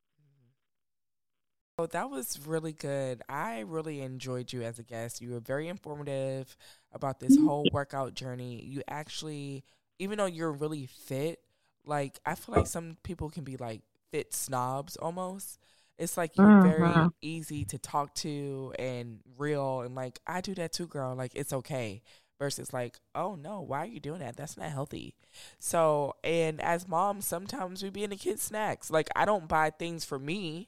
[1.80, 3.22] Oh, that was really good.
[3.30, 5.22] I really enjoyed you as a guest.
[5.22, 6.58] You were very informative
[6.92, 8.62] about this whole workout journey.
[8.66, 9.64] You actually,
[9.98, 11.40] even though you're really fit,
[11.86, 15.60] like I feel like some people can be like fit snobs almost.
[15.98, 17.14] It's like you're very Mhm.
[17.22, 21.16] easy to talk to and real and like I do that too, girl.
[21.16, 22.02] Like it's okay.
[22.40, 24.38] Versus like, oh no, why are you doing that?
[24.38, 25.16] That's not healthy.
[25.60, 28.92] So and as moms, sometimes we be in the kids' snacks.
[28.92, 30.68] Like I don't buy things for me,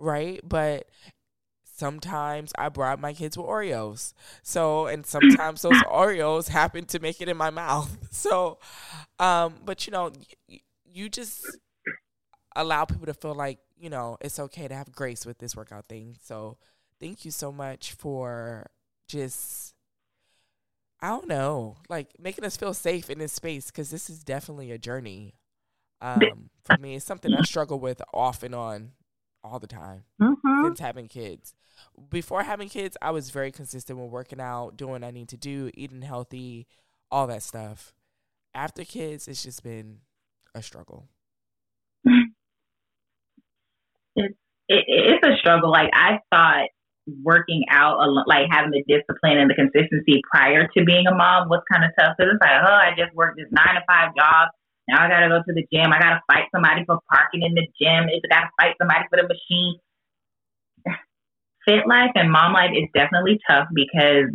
[0.00, 0.40] right?
[0.48, 0.88] But
[1.64, 4.12] sometimes I bribe my kids with Oreos.
[4.42, 7.96] So and sometimes those Oreos happen to make it in my mouth.
[8.12, 8.58] So
[9.18, 10.12] um, but you know,
[10.48, 11.58] y- you just
[12.56, 15.86] allow people to feel like you know it's okay to have grace with this workout
[15.88, 16.16] thing.
[16.22, 16.58] So
[17.00, 18.66] thank you so much for
[19.08, 19.74] just
[21.00, 24.70] I don't know, like making us feel safe in this space because this is definitely
[24.70, 25.34] a journey.
[26.00, 28.92] Um, for me, it's something I struggle with off and on
[29.42, 30.64] all the time Mhm.
[30.64, 31.54] since having kids.
[32.10, 35.36] Before having kids, I was very consistent with working out, doing what I need to
[35.36, 36.66] do, eating healthy,
[37.10, 37.92] all that stuff.
[38.54, 40.00] After kids, it's just been
[40.54, 41.08] a struggle.
[44.16, 44.34] it,
[44.68, 45.70] it's a struggle.
[45.70, 46.68] Like I thought
[47.22, 51.62] working out, like having the discipline and the consistency prior to being a mom was
[51.70, 52.16] kind of tough.
[52.18, 54.48] Cause it's like, oh, I just worked this nine to five job.
[54.90, 55.92] Now I got to go to the gym.
[55.92, 58.10] I got to fight somebody for parking in the gym.
[58.10, 59.78] I got to fight somebody for the machine.
[61.64, 64.32] Fit life and mom life is definitely tough because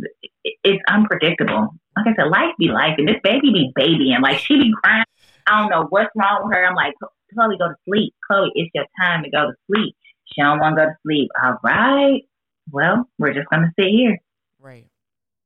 [0.64, 1.74] it's unpredictable.
[1.96, 4.20] Like I said, life be life, and this baby be babying.
[4.22, 5.04] Like she be crying.
[5.46, 6.64] I don't know what's wrong with her.
[6.64, 6.94] I'm like,
[7.34, 8.14] Chloe, go to sleep.
[8.26, 9.94] Chloe, it's your time to go to sleep.
[10.32, 11.28] She don't want to go to sleep.
[11.42, 12.22] All right.
[12.70, 14.18] Well, we're just gonna sit here
[14.60, 14.86] Right.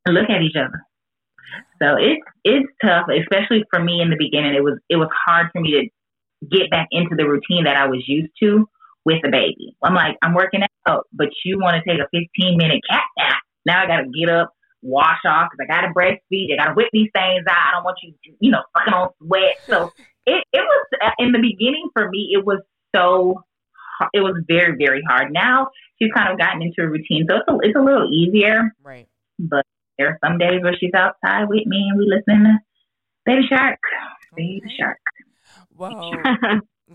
[0.07, 0.83] and look at each other.
[1.81, 4.55] So it's it's tough, especially for me in the beginning.
[4.55, 7.87] It was it was hard for me to get back into the routine that I
[7.87, 8.69] was used to
[9.05, 9.77] with the baby.
[9.83, 13.41] I'm like, I'm working out, but you want to take a 15 minute cat nap.
[13.67, 16.53] Now I got to get up, wash off because I got to breastfeed.
[16.53, 17.57] I got to whip these things out.
[17.57, 19.57] I don't want you, you know, fucking on sweat.
[19.67, 19.91] So
[20.27, 22.31] it it was uh, in the beginning for me.
[22.33, 22.61] It was
[22.95, 23.43] so
[24.13, 25.33] it was very very hard.
[25.33, 25.69] Now
[26.01, 28.73] she's kind of gotten into a routine, so it's a, it's a little easier.
[28.83, 29.09] Right.
[29.39, 29.65] But
[30.01, 32.59] there are some days where she's outside with me and we listen to
[33.27, 33.79] Baby Shark.
[34.35, 34.75] Baby Okay.
[34.79, 34.99] Shark.
[35.77, 36.15] Well,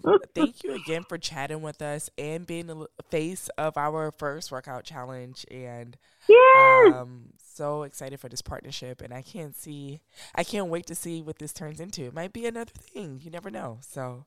[0.35, 4.85] thank you again for chatting with us and being the face of our first workout
[4.85, 5.45] challenge.
[5.51, 5.95] And
[6.27, 6.95] yes.
[6.95, 9.03] um, so excited for this partnership.
[9.03, 10.01] And I can't see,
[10.33, 12.05] I can't wait to see what this turns into.
[12.05, 13.21] It might be another thing.
[13.23, 13.77] You never know.
[13.81, 14.25] So,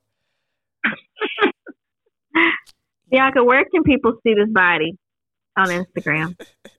[3.11, 4.97] Bianca, where can people see this body
[5.57, 6.39] on Instagram?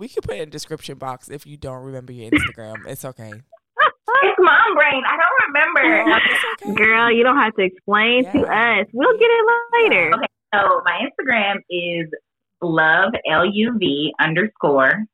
[0.00, 2.86] we could put it in the description box if you don't remember your Instagram.
[2.86, 3.30] It's okay.
[4.22, 5.02] It's mom brain.
[5.06, 6.12] I don't remember.
[6.12, 6.74] Oh, okay.
[6.74, 8.86] Girl, you don't have to explain to us.
[8.92, 9.44] We'll get it
[9.82, 10.10] later.
[10.14, 10.26] Okay.
[10.54, 12.10] So my Instagram is
[12.60, 15.04] love L U V underscore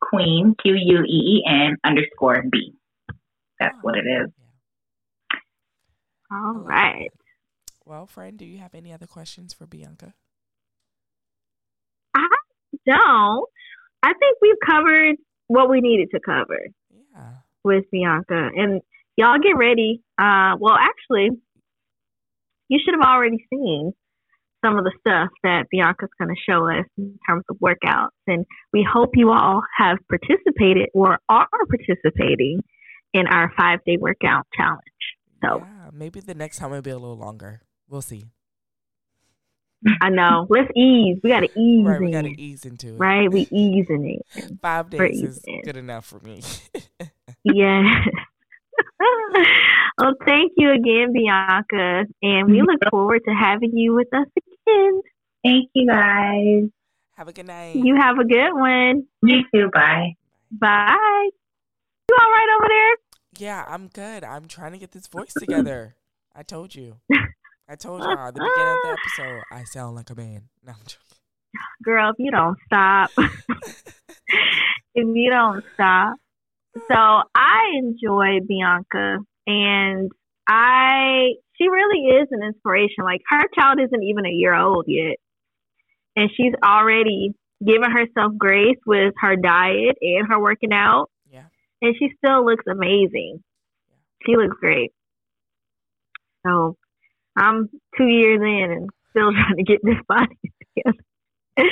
[0.00, 2.74] queen Q U E E N underscore B.
[3.60, 4.30] That's what it is.
[6.30, 7.10] All right.
[7.84, 10.14] Well, friend, do you have any other questions for Bianca?
[12.14, 12.26] I
[12.86, 13.48] don't.
[14.06, 15.16] I think we've covered
[15.48, 16.60] what we needed to cover
[17.12, 17.32] Yeah.
[17.64, 18.50] with Bianca.
[18.54, 18.80] And
[19.16, 20.02] y'all get ready.
[20.16, 21.30] Uh, well, actually,
[22.68, 23.92] you should have already seen
[24.64, 28.10] some of the stuff that Bianca's going to show us in terms of workouts.
[28.28, 32.62] And we hope you all have participated or are participating
[33.12, 34.82] in our five day workout challenge.
[35.42, 37.62] So Yeah, maybe the next time it'll be a little longer.
[37.88, 38.24] We'll see.
[40.00, 40.46] I know.
[40.48, 41.18] Let's ease.
[41.22, 42.12] We got to ease Right, we in.
[42.12, 42.98] got to ease into it.
[42.98, 43.30] right?
[43.30, 44.52] We ease easing it.
[44.62, 45.62] Five We're days is easing.
[45.64, 46.42] good enough for me.
[47.44, 47.84] Yes.
[49.98, 52.06] well, thank you again, Bianca.
[52.22, 55.00] And we look forward to having you with us again.
[55.44, 56.68] Thank you guys.
[57.16, 57.76] Have a good night.
[57.76, 59.06] You have a good one.
[59.22, 59.70] You too.
[59.72, 60.14] Bye.
[60.50, 61.28] Bye.
[62.10, 62.96] You all right over there?
[63.48, 64.24] Yeah, I'm good.
[64.24, 65.94] I'm trying to get this voice together.
[66.34, 66.96] I told you.
[67.68, 70.42] I told y'all at the beginning of the episode, I sound like a man.
[70.64, 71.00] No, I'm joking.
[71.84, 73.10] Girl, if you don't stop.
[74.94, 76.14] if you don't stop.
[76.74, 80.10] So I enjoy Bianca and
[80.46, 83.04] I she really is an inspiration.
[83.04, 85.16] Like her child isn't even a year old yet.
[86.14, 91.10] And she's already given herself grace with her diet and her working out.
[91.30, 91.44] Yeah.
[91.82, 93.42] And she still looks amazing.
[94.24, 94.92] She looks great.
[96.46, 96.76] So
[97.36, 100.36] I'm two years in and still trying to get this body
[100.76, 101.70] together.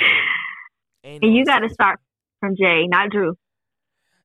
[1.03, 1.99] Ain't And you got to start
[2.39, 3.35] from Jay, not Drew.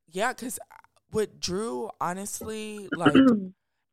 [0.08, 0.76] Yeah, because uh,
[1.12, 3.14] with Drew, honestly, like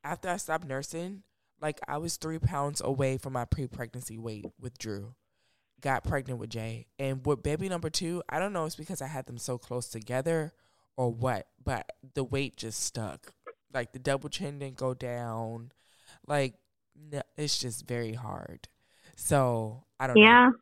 [0.04, 1.24] after I stopped nursing,
[1.62, 5.16] Like I was three pounds away from my pre-pregnancy weight with Drew.
[5.82, 8.64] Got pregnant with Jay, and with baby number two, I don't know.
[8.64, 10.52] If it's because I had them so close together,
[10.98, 11.48] or what.
[11.64, 13.32] But the weight just stuck.
[13.74, 15.72] Like the double chin didn't go down.
[16.28, 16.56] Like
[17.12, 18.68] no, it's just very hard.
[19.16, 20.18] So I don't.
[20.18, 20.50] Yeah.
[20.50, 20.54] Know.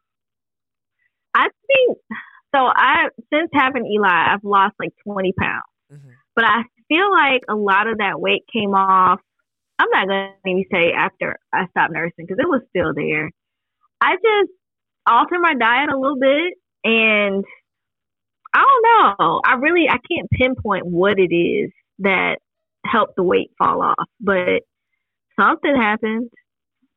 [1.35, 1.97] I think
[2.53, 2.59] so.
[2.75, 5.63] I since having Eli, I've lost like twenty pounds,
[5.93, 6.09] Mm-hmm.
[6.35, 9.19] but I feel like a lot of that weight came off.
[9.77, 13.29] I'm not gonna even say after I stopped nursing because it was still there.
[14.01, 14.51] I just
[15.05, 17.43] altered my diet a little bit, and
[18.53, 19.41] I don't know.
[19.45, 22.37] I really I can't pinpoint what it is that
[22.85, 24.61] helped the weight fall off, but
[25.39, 26.29] something happened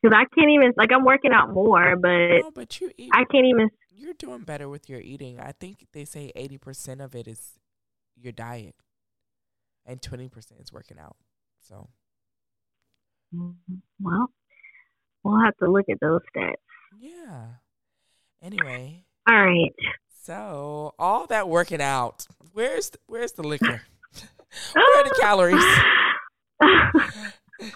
[0.02, 2.08] because I can't even like I'm working out more, but
[2.42, 3.10] No, but you eat.
[3.12, 3.68] I can't even.
[3.94, 5.40] you're doing better with your eating.
[5.40, 7.58] I think they say eighty percent of it is
[8.16, 8.74] your diet,
[9.86, 11.16] and twenty percent is working out.
[11.60, 11.88] So
[13.34, 13.74] mm-hmm.
[14.00, 14.30] Well,
[15.24, 16.54] we'll have to look at those stats.
[17.00, 17.46] yeah.
[18.40, 19.72] Anyway, All right.
[20.24, 23.82] so all that working out, where's the, where's the liquor?
[24.72, 25.64] Where are the calories?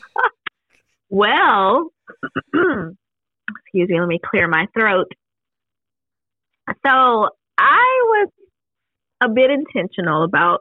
[1.12, 1.90] well,
[2.54, 5.12] excuse me, let me clear my throat.
[6.86, 8.28] So I was
[9.22, 10.60] a bit intentional about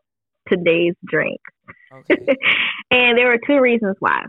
[0.49, 1.39] today's drink.
[1.93, 2.17] Okay.
[2.91, 4.23] and there were two reasons why.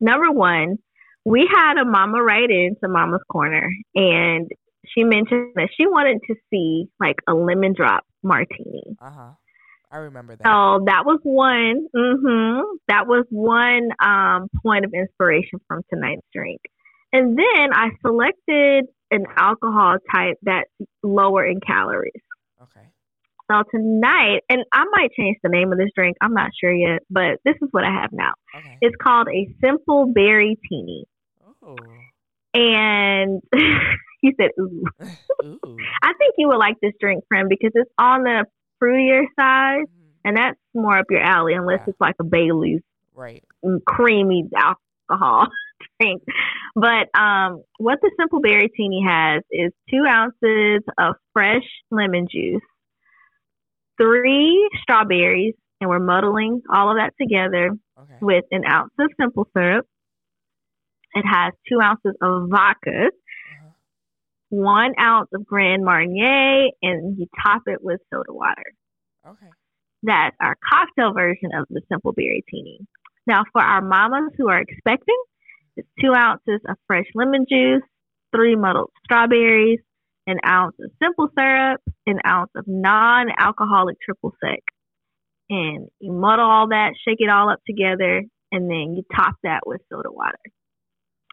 [0.00, 0.76] Number one,
[1.24, 4.48] we had a mama write into Mama's Corner, and
[4.86, 8.96] she mentioned that she wanted to see like a lemon drop martini.
[9.02, 9.30] Uh huh.
[9.90, 10.44] I remember that.
[10.44, 11.86] So that was one.
[11.94, 16.60] hmm That was one um, point of inspiration from tonight's drink.
[17.12, 20.68] And then I selected an alcohol type that's
[21.02, 22.12] lower in calories.
[22.62, 22.86] Okay.
[23.50, 26.18] So tonight, and I might change the name of this drink.
[26.20, 28.32] I'm not sure yet, but this is what I have now.
[28.54, 28.76] Okay.
[28.82, 31.04] It's called a simple berry teeny.
[31.62, 31.76] Oh.
[32.52, 33.40] And
[34.20, 34.84] he said, "Ooh."
[35.44, 35.76] Ooh.
[36.02, 38.44] I think you would like this drink, friend, because it's on the
[38.82, 40.12] fruitier side, Mhm.
[40.24, 41.90] and that's more up your alley, unless Yeah.
[41.90, 42.82] it's like a Bailey's
[43.14, 43.42] Right.
[43.86, 45.48] creamy alcohol
[46.00, 46.22] drink.
[46.74, 52.62] But um, what the Simple Berry 'Tini has is two ounces of fresh lemon juice,
[53.96, 58.18] three strawberries, and we're muddling all of that together Okay.
[58.20, 59.86] with an ounce of simple syrup.
[61.14, 63.10] It has two ounces of vodka.
[64.50, 68.72] One ounce of Grand Marnier, and you top it with soda water.
[69.26, 69.50] Okay.
[70.02, 72.86] That's our cocktail version of the Simple Berry 'Tini.
[73.26, 75.20] Now, for our mamas who are expecting,
[75.76, 77.82] it's two ounces of fresh lemon juice,
[78.34, 79.80] three muddled strawberries,
[80.26, 84.60] an ounce of simple syrup, an ounce of non alcoholic triple sec.
[85.50, 88.22] And you muddle all that, shake it all up together,
[88.52, 90.38] and then you top that with soda water.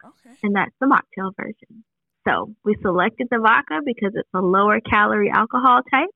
[0.04, 0.36] Okay.
[0.42, 1.84] And that's the mocktail version.
[2.26, 6.10] So we selected the vodka because it's a lower calorie alcohol type.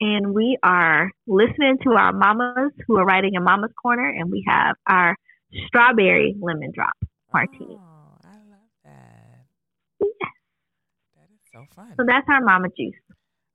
[0.00, 4.44] And we are listening to our mamas who are writing in Mama's Corner, and we
[4.46, 5.16] have our
[5.66, 6.92] strawberry lemon drop
[7.32, 7.78] martini.
[7.78, 9.46] Oh, I love that.
[10.00, 10.10] Yes.
[11.16, 11.94] That is so fun.
[11.96, 12.94] So that's our mama juice.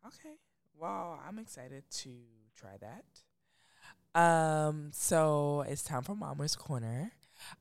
[0.07, 0.35] Okay.
[0.79, 2.09] Well, I'm excited to
[2.55, 4.19] try that.
[4.19, 7.11] Um, so it's time for Mama's Corner.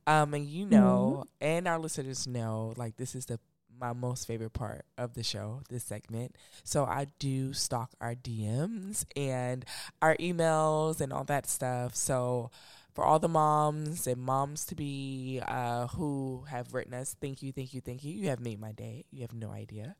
[0.06, 3.38] Um, and you know, and our listeners know, like this is the
[3.80, 6.36] my most favorite part of the show, this segment.
[6.64, 9.64] So I do stalk our DMs and
[10.02, 11.94] our emails and all that stuff.
[11.94, 12.50] So
[12.98, 17.52] for all the moms and moms to be uh, who have written us, thank you,
[17.52, 18.12] thank you, thank you.
[18.12, 19.04] You have made my day.
[19.12, 19.94] You have no idea.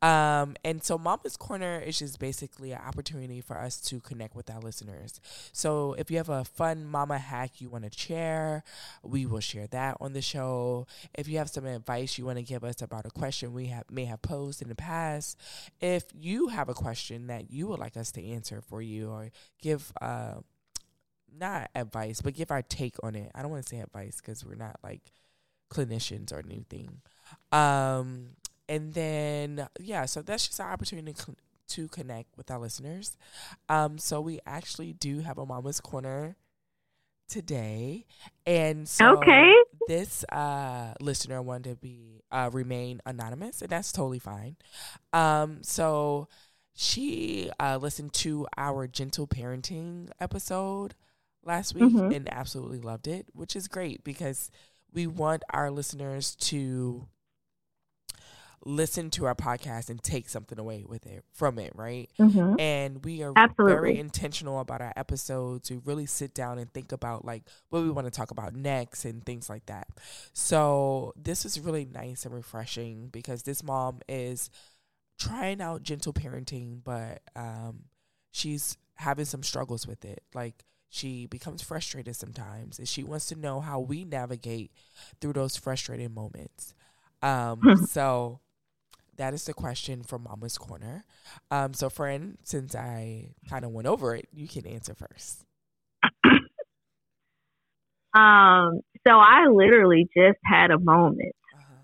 [0.00, 4.48] Um, and so Mama's Corner is just basically an opportunity for us to connect with
[4.48, 5.20] our listeners.
[5.52, 8.64] So if you have a fun mama hack you want to share,
[9.02, 10.86] we will share that on the show.
[11.12, 13.90] If you have some advice you want to give us about a question we have
[13.90, 15.38] may have posed in the past,
[15.78, 19.30] if you have a question that you would like us to answer for you or
[19.60, 20.36] give uh
[21.36, 23.30] not advice, but give our take on it.
[23.34, 25.12] I don't want to say advice because we're not like
[25.72, 27.00] clinicians or anything.
[27.52, 28.30] Um,
[28.68, 31.36] and then yeah, so that's just our opportunity to, con-
[31.68, 33.16] to connect with our listeners.
[33.68, 36.36] Um, so we actually do have a Mama's Corner
[37.28, 38.06] today,
[38.46, 39.54] and so Okay.
[39.86, 44.56] this uh listener wanted to be uh remain anonymous, and that's totally fine.
[45.12, 46.28] Um, so
[46.74, 50.94] she uh listened to our gentle parenting episode
[51.44, 52.14] last week Mhm.
[52.14, 54.50] and absolutely loved it, which is great because
[54.92, 57.08] we want our listeners to
[58.66, 62.10] listen to our podcast and take something away with it from it, right?
[62.18, 62.60] Mhm.
[62.60, 63.72] And we are Absolutely.
[63.74, 65.70] very intentional about our episodes.
[65.70, 69.06] We really sit down and think about like what we want to talk about next
[69.06, 69.88] and things like that.
[70.34, 74.50] So this is really nice and refreshing because this mom is
[75.18, 77.84] trying out gentle parenting, but um,
[78.30, 80.22] she's having some struggles with it.
[80.34, 84.72] Like she becomes frustrated sometimes, and she wants to know how we navigate
[85.20, 86.74] through those frustrating moments.
[87.22, 88.40] Um, so
[89.16, 91.04] that is the question from Mama's Corner.
[91.50, 95.44] Um, so, friend, since I kind of went over it, you can answer first.
[98.14, 101.82] Um, so I literally just had a moment Uh-huh.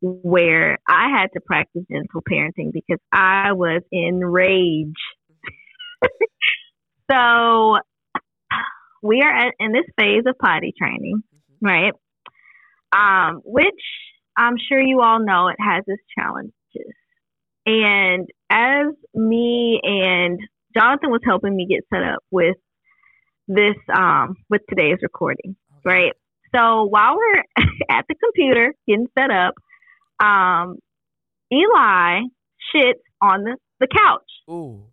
[0.00, 4.96] where I had to practice gentle parenting because I was enraged.
[7.10, 7.78] so
[9.04, 11.22] we are at, in this phase of potty training,
[11.62, 11.68] Mhm.
[11.68, 11.92] right?
[12.92, 13.82] Um, which
[14.36, 16.52] I'm sure you all know it has its challenges.
[17.66, 20.40] And as me and
[20.76, 22.56] Jonathan was helping me get set up with
[23.46, 26.12] this, um, with today's recording, right?
[26.54, 27.42] So while we're
[27.90, 29.54] at the computer getting set up,
[30.24, 30.78] um,
[31.52, 32.22] Eli
[32.74, 34.30] shits on the, the couch.
[34.50, 34.84] Ooh.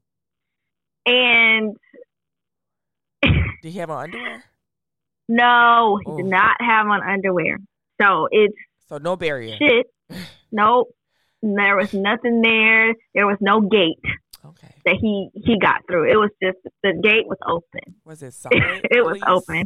[1.06, 1.76] And
[3.62, 4.44] Did he have on underwear?
[5.28, 6.18] no, he Oh.
[6.18, 7.58] did not have on underwear.
[8.02, 8.56] So it's
[8.88, 9.56] So no barrier.
[9.58, 9.88] shit.
[10.52, 10.90] Nope.
[11.42, 12.94] There was nothing there.
[13.16, 13.98] There was no gate
[14.44, 14.76] Okay.
[14.86, 16.12] that he he got through.
[16.12, 17.96] It was just the gate was open.
[18.06, 18.62] Was it solid?
[18.92, 19.66] it was open.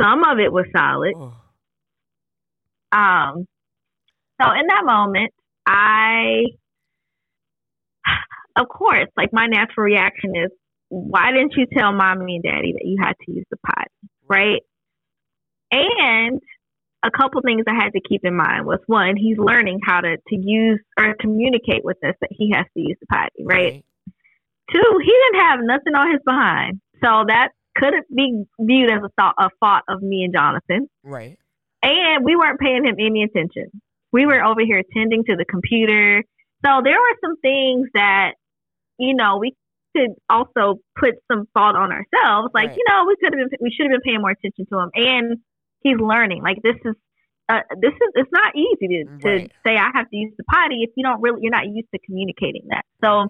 [0.00, 1.14] Some of it was solid.
[1.16, 1.34] Oh.
[2.92, 3.46] Um,
[4.40, 5.32] so in that moment,
[5.66, 6.44] I,
[8.56, 10.50] of course, like my natural reaction is,
[10.94, 13.88] why didn't you tell mommy and daddy that you had to use the pot,
[14.28, 14.62] right?
[15.72, 16.40] And
[17.04, 20.16] a couple things I had to keep in mind was one, he's learning how to,
[20.16, 23.84] to use or communicate with us that he has to use the potty, right?
[24.72, 26.80] Two, he didn't have nothing on his behind.
[27.02, 30.88] So that couldn't be viewed as a thought, a fault of me and Jonathan.
[31.02, 31.36] Right.
[31.82, 33.70] And we weren't paying him any attention.
[34.12, 36.22] We were over here attending to the computer.
[36.64, 38.34] So there were some things that,
[38.98, 39.54] you know, we
[39.94, 42.50] could also put some fault on ourselves.
[42.54, 42.76] Like, Right.
[42.76, 44.90] you know, we could have been, we should have been paying more attention to him.
[44.94, 45.38] And
[45.80, 46.42] he's learning.
[46.42, 46.94] Like this is,
[47.48, 49.52] uh, this is, it's not easy to, to Right.
[49.66, 52.00] say I have to use the potty if you don't really, you're not used to
[52.06, 52.84] communicating that.
[53.02, 53.28] So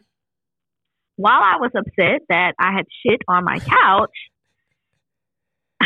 [1.16, 4.10] while I was upset that I had shit on my couch,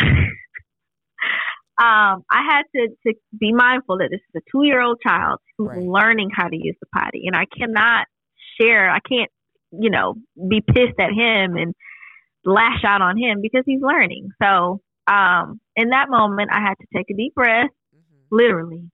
[1.78, 5.40] um, I had to, to be mindful that this is a two year old child
[5.56, 5.86] who's Right.
[5.86, 7.24] learning how to use the potty.
[7.26, 8.06] And I cannot
[8.60, 9.30] share, I can't,
[9.72, 10.14] you know,
[10.48, 11.74] be pissed at him and
[12.44, 14.28] lash out on him because he's learning.
[14.42, 18.36] So um, in that moment, I had to take a deep breath, mm-hmm.
[18.36, 18.90] literally,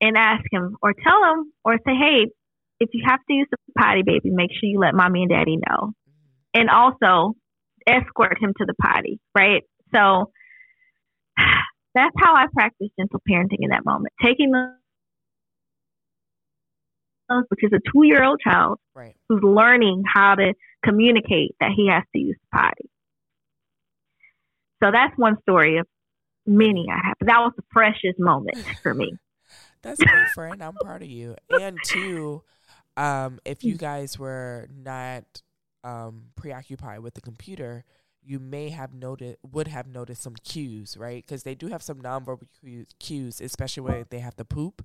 [0.00, 2.26] and ask him or tell him or say, hey,
[2.80, 5.56] if you have to use the potty, baby, make sure you let mommy and daddy
[5.56, 5.92] know.
[6.08, 6.60] Mhm.
[6.60, 7.34] And also
[7.86, 9.62] escort him to the potty, right?
[9.94, 10.30] So
[11.94, 14.12] that's how I practice gentle parenting in that moment.
[14.22, 14.77] Taking the
[17.48, 19.16] which is a two year old child Right.
[19.28, 20.54] who's learning how to
[20.84, 22.90] communicate that he has to use the potty.
[24.82, 25.86] So that's one story of
[26.46, 27.16] many I have.
[27.18, 29.12] But that was the precious moment for me.
[29.82, 30.62] That's great, friend.
[30.62, 31.36] I'm proud of you.
[31.48, 32.42] And two,
[32.96, 35.24] um, if you guys were not
[35.84, 37.84] um, preoccupied with the computer,
[38.24, 41.24] you may have noted would have noticed some cues, right?
[41.24, 44.84] Because they do have some nonverbal cues, cues, especially when they have to poop.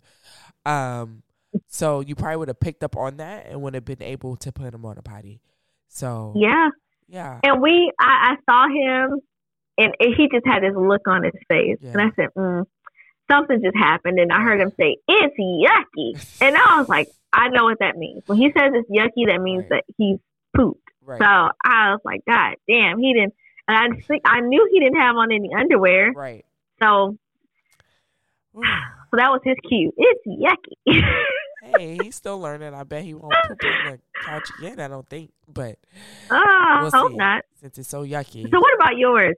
[0.65, 1.23] Um,
[1.67, 4.51] so you probably would have picked up on that and would have been able to
[4.51, 5.41] put him on a potty.
[5.87, 6.69] So Yeah.
[7.07, 9.19] yeah, And we, I, I saw him,
[9.77, 12.65] and he just had this look on his face, and I said, mm,
[13.29, 17.49] "Something just happened." And I heard him say, "It's yucky," and I was like, "I
[17.49, 19.83] know what that means." When he says it's yucky, that means Right.
[19.87, 20.19] that he's
[20.55, 20.87] pooped.
[21.05, 23.33] right, So I was like, "God damn, he didn't."
[23.67, 26.45] And I think I knew he didn't have on any underwear, right.
[26.81, 27.17] so
[28.57, 28.61] Ooh.
[28.61, 29.91] so that was his cue.
[29.97, 31.01] It's yucky.
[31.63, 32.73] hey, he's still learning.
[32.73, 34.79] I bet he won't poop on the couch again.
[34.79, 35.77] I don't think, but
[36.31, 37.17] oh, We'll hope see.
[37.17, 37.43] not.
[37.59, 38.43] since it's so yucky.
[38.51, 39.35] So what about yours?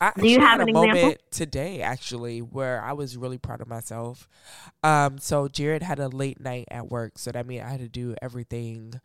[0.00, 1.00] I Do you have had an a example?
[1.02, 4.28] moment today actually where I was really proud of myself.
[4.84, 7.88] Um, so Jared had a late night at work, so that means I had to
[7.88, 9.00] do everything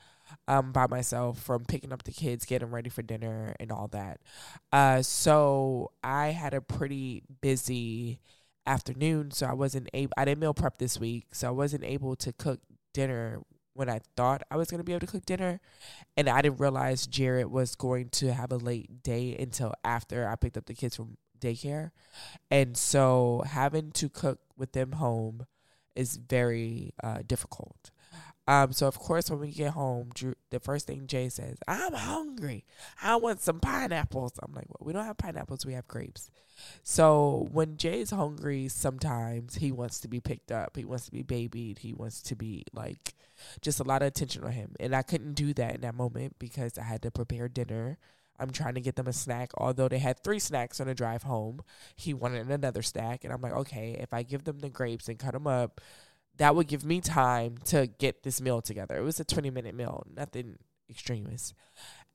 [0.47, 4.19] um by myself from picking up the kids, getting ready for dinner, and all that.
[4.71, 8.19] Uh, so I had a pretty busy
[8.65, 10.13] afternoon, so I wasn't able.
[10.17, 12.61] I didn't meal prep this week, so I wasn't able to cook
[12.93, 13.39] dinner
[13.73, 15.59] when I thought I was going to be able to cook dinner.
[16.15, 20.35] And I didn't realize Jared was going to have a late day until after I
[20.35, 21.91] picked up the kids from daycare.
[22.51, 25.45] And so having to cook with them home
[25.95, 27.91] is very uh, difficult.
[28.47, 31.93] Um, so of course, when we get home, Drew, the first thing Jay says, "I'm
[31.93, 32.65] hungry.
[33.01, 35.65] I want some pineapples." I'm like, "Well, we don't have pineapples.
[35.65, 36.29] We have grapes."
[36.83, 40.75] So when Jay's hungry, sometimes he wants to be picked up.
[40.75, 41.79] He wants to be babied.
[41.79, 43.15] He wants to be like
[43.61, 44.75] just a lot of attention on him.
[44.79, 47.97] And I couldn't do that in that moment because I had to prepare dinner.
[48.39, 49.51] I'm trying to get them a snack.
[49.57, 51.61] Although they had three snacks on the drive home,
[51.95, 53.23] he wanted another snack.
[53.23, 55.81] And I'm like, okay, if I give them the grapes and cut them up,
[56.37, 58.95] that would give me time to get this meal together.
[58.95, 60.57] It was a 20 minute meal, nothing
[60.89, 61.53] extremist.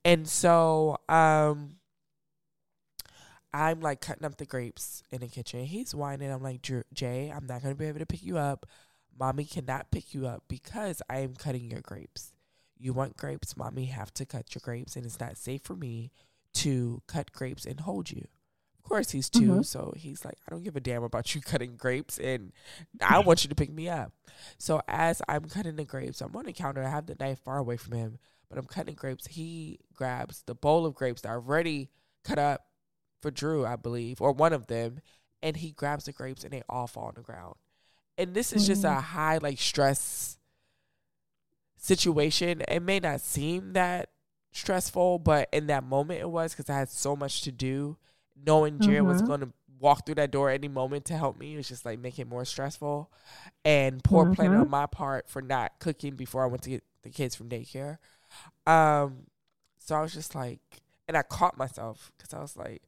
[0.05, 1.77] And so um
[3.53, 5.64] I'm like cutting up the grapes in the kitchen.
[5.64, 6.31] He's whining.
[6.31, 6.61] I'm like,
[6.93, 8.66] Jay, I'm not going to be able to pick you up.
[9.19, 12.33] Mommy cannot pick you up because I am cutting your grapes.
[12.79, 16.12] You want grapes, mommy have to cut your grapes, and it's not safe for me
[16.55, 18.29] to cut grapes and hold you
[18.89, 19.62] course he's 2 mm-hmm.
[19.62, 22.53] so he's like i don't give a damn about you cutting grapes and
[23.01, 24.12] i want you to pick me up
[24.59, 27.59] so as i'm cutting the grapes i'm on the counter i have the knife far
[27.59, 28.18] away from him
[28.49, 31.91] but i'm cutting grapes he grabs the bowl of grapes that I've already
[32.24, 32.66] cut up
[33.20, 35.01] for drew i believe or one of them
[35.43, 37.55] and he grabs the grapes and they all fall on the ground
[38.16, 38.72] and this is mm-hmm.
[38.72, 39.03] just a mm.
[39.03, 40.39] high like stress
[41.76, 44.11] situation it may not seem that
[44.53, 47.97] stressful but in that moment it was because i had so much to do
[48.45, 49.09] knowing Jared mm-hmm.
[49.09, 51.84] was going to walk through that door any moment to help me It was just
[51.84, 53.11] like make it more stressful
[53.64, 54.34] and poor mm-hmm.
[54.34, 57.49] planning on my part for not cooking before I went to get the kids from
[57.49, 57.99] daycare.
[58.66, 59.26] Um,
[59.78, 60.61] so I was just like,
[61.07, 62.82] and I caught myself because I was like,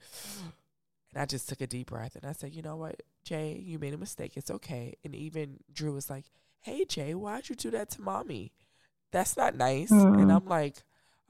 [1.12, 3.78] and I just took a deep breath and I said, you know what, Jay, you
[3.78, 4.32] made a mistake.
[4.36, 4.94] It's okay.
[5.05, 6.24] And even Drew was like,
[6.61, 8.53] hey, Jay, why'd you do that to mommy?
[9.12, 9.90] That's not nice.
[9.90, 10.20] Mm-hmm.
[10.20, 10.76] And I'm like,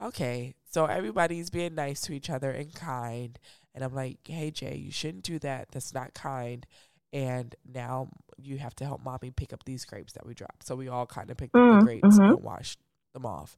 [0.01, 0.55] okay.
[0.69, 3.39] So everybody's being nice to each other and kind.
[3.73, 5.69] And I'm like, hey, Jay, you shouldn't do that.
[5.71, 6.65] That's not kind.
[7.13, 10.65] And now you have to help mommy pick up these grapes that we dropped.
[10.65, 12.33] So we all kind of picked mm, up the mm, grapes mm-hmm.
[12.33, 12.79] and washed
[13.13, 13.57] them off.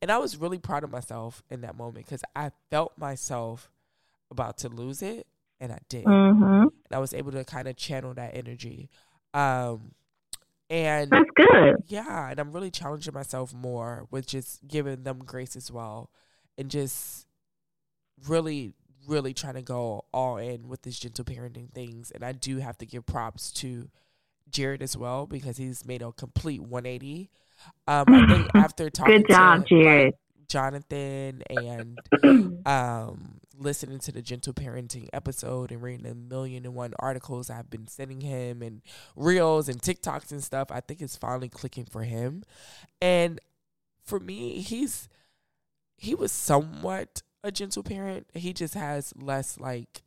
[0.00, 3.70] And I was really proud of myself in that moment because I felt myself
[4.30, 5.26] about to lose it
[5.60, 6.04] and I did.
[6.04, 6.62] Mm-hmm.
[6.62, 8.90] And I was able to kind of channel that energy.
[9.34, 9.92] Um,
[10.68, 11.76] and that's good.
[11.88, 12.30] Yeah.
[12.30, 16.10] And I'm really challenging myself more with just giving them grace as well
[16.56, 17.26] and just
[18.28, 18.74] really
[19.10, 22.10] really trying to go all in with this gentle parenting things.
[22.12, 23.90] And I do have to give props to
[24.50, 27.30] Jared as well because he's made a complete 180.
[27.86, 30.14] Um, I think after talking Good job, to Jared.
[30.48, 31.98] Jonathan and
[32.66, 37.70] um, listening to the gentle parenting episode and reading a million and one articles I've
[37.70, 38.80] been sending him and
[39.14, 42.42] reels and TikToks and stuff, I think it's finally clicking for him.
[43.00, 43.40] And
[44.02, 45.08] for me, he's
[45.96, 48.26] he was somewhat a gentle parent.
[48.34, 50.02] He just has less like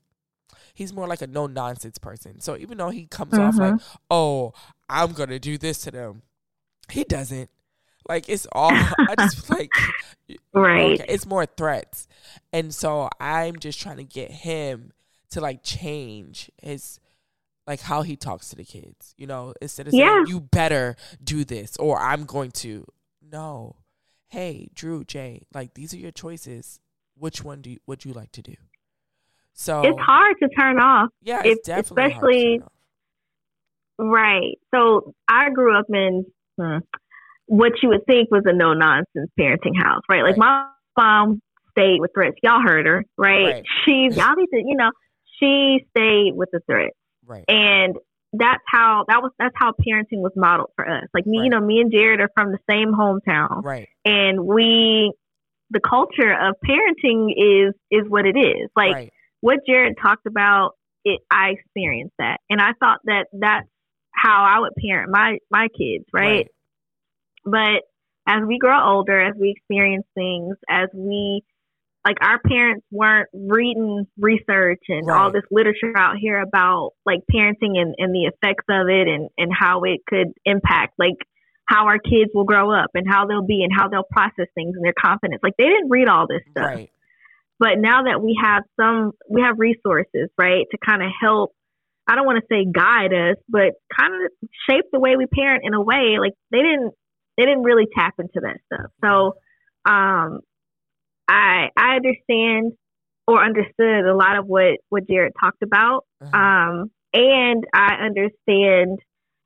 [0.74, 2.40] he's more like a no nonsense person.
[2.40, 3.42] So even though he comes mm-hmm.
[3.42, 3.98] off like, mm-hmm.
[4.10, 4.54] "Oh,
[4.90, 6.22] I'm gonna do this to them,"
[6.90, 7.50] he doesn't.
[8.08, 9.72] Like it's all I just like
[10.54, 11.00] right.
[11.00, 12.08] Okay, it's more threats,
[12.52, 14.92] and so I'm just trying to get him
[15.32, 17.00] to like change his
[17.66, 19.14] like how he talks to the kids.
[19.18, 20.16] You know, instead of yeah.
[20.16, 22.86] saying you better do this or I'm going to.
[23.32, 23.78] No,
[24.28, 26.80] hey Drew, Jay, like these are your choices
[27.24, 28.54] which one do you, would you like to do?
[29.54, 31.10] So it's hard to turn off.
[31.22, 32.62] Yeah, it's it, definitely especially
[33.98, 34.60] right.
[34.76, 36.26] So I grew up in
[36.58, 36.80] hmm,
[37.46, 40.22] what you would think was a no nonsense parenting house, right?
[40.22, 40.68] Like right.
[40.98, 42.36] my mom stayed with threats.
[42.44, 43.46] Y'all heard her, right?
[43.46, 43.64] right.
[43.86, 44.92] She's y'all need to, you know,
[45.40, 47.46] she stayed with the threats, right?
[47.48, 47.96] And
[48.34, 51.06] that's how that was that's how parenting was modeled for us.
[51.14, 51.44] Like me, right.
[51.46, 53.88] you know, me and Jared are from the same hometown, right?
[54.04, 55.14] And we
[55.74, 58.70] the culture of parenting is is what it is.
[58.76, 59.14] Like right.
[59.42, 60.72] what Jared talked about,
[61.04, 63.68] it I experienced that, and I thought that that's
[64.16, 66.24] how I would parent my my kids, right?
[66.24, 66.48] right.
[67.46, 71.44] But as we grow older, as we experience things, as we
[72.06, 75.18] like our parents weren't reading research and right.
[75.18, 79.30] all this literature out here about like parenting and, and the effects of it and,
[79.38, 81.16] and how it could impact like
[81.74, 84.76] how our kids will grow up and how they'll be and how they'll process things
[84.76, 85.42] and their confidence.
[85.42, 86.66] Like they didn't read all this stuff.
[86.66, 86.90] Right.
[87.60, 91.52] But now that we have some, we have resources, right, to kind of help.
[92.08, 95.64] I don't want to say guide us, but kind of shape the way we parent
[95.66, 96.18] in a way.
[96.20, 96.92] Like they didn't,
[97.38, 98.92] they didn't really tap into that stuff.
[99.04, 99.34] So,
[99.90, 100.42] um,
[101.28, 102.74] I I understand
[103.28, 106.06] or understood a lot of what what Jared talked about.
[106.22, 106.38] Uh-huh.
[106.38, 109.00] Um, and I understand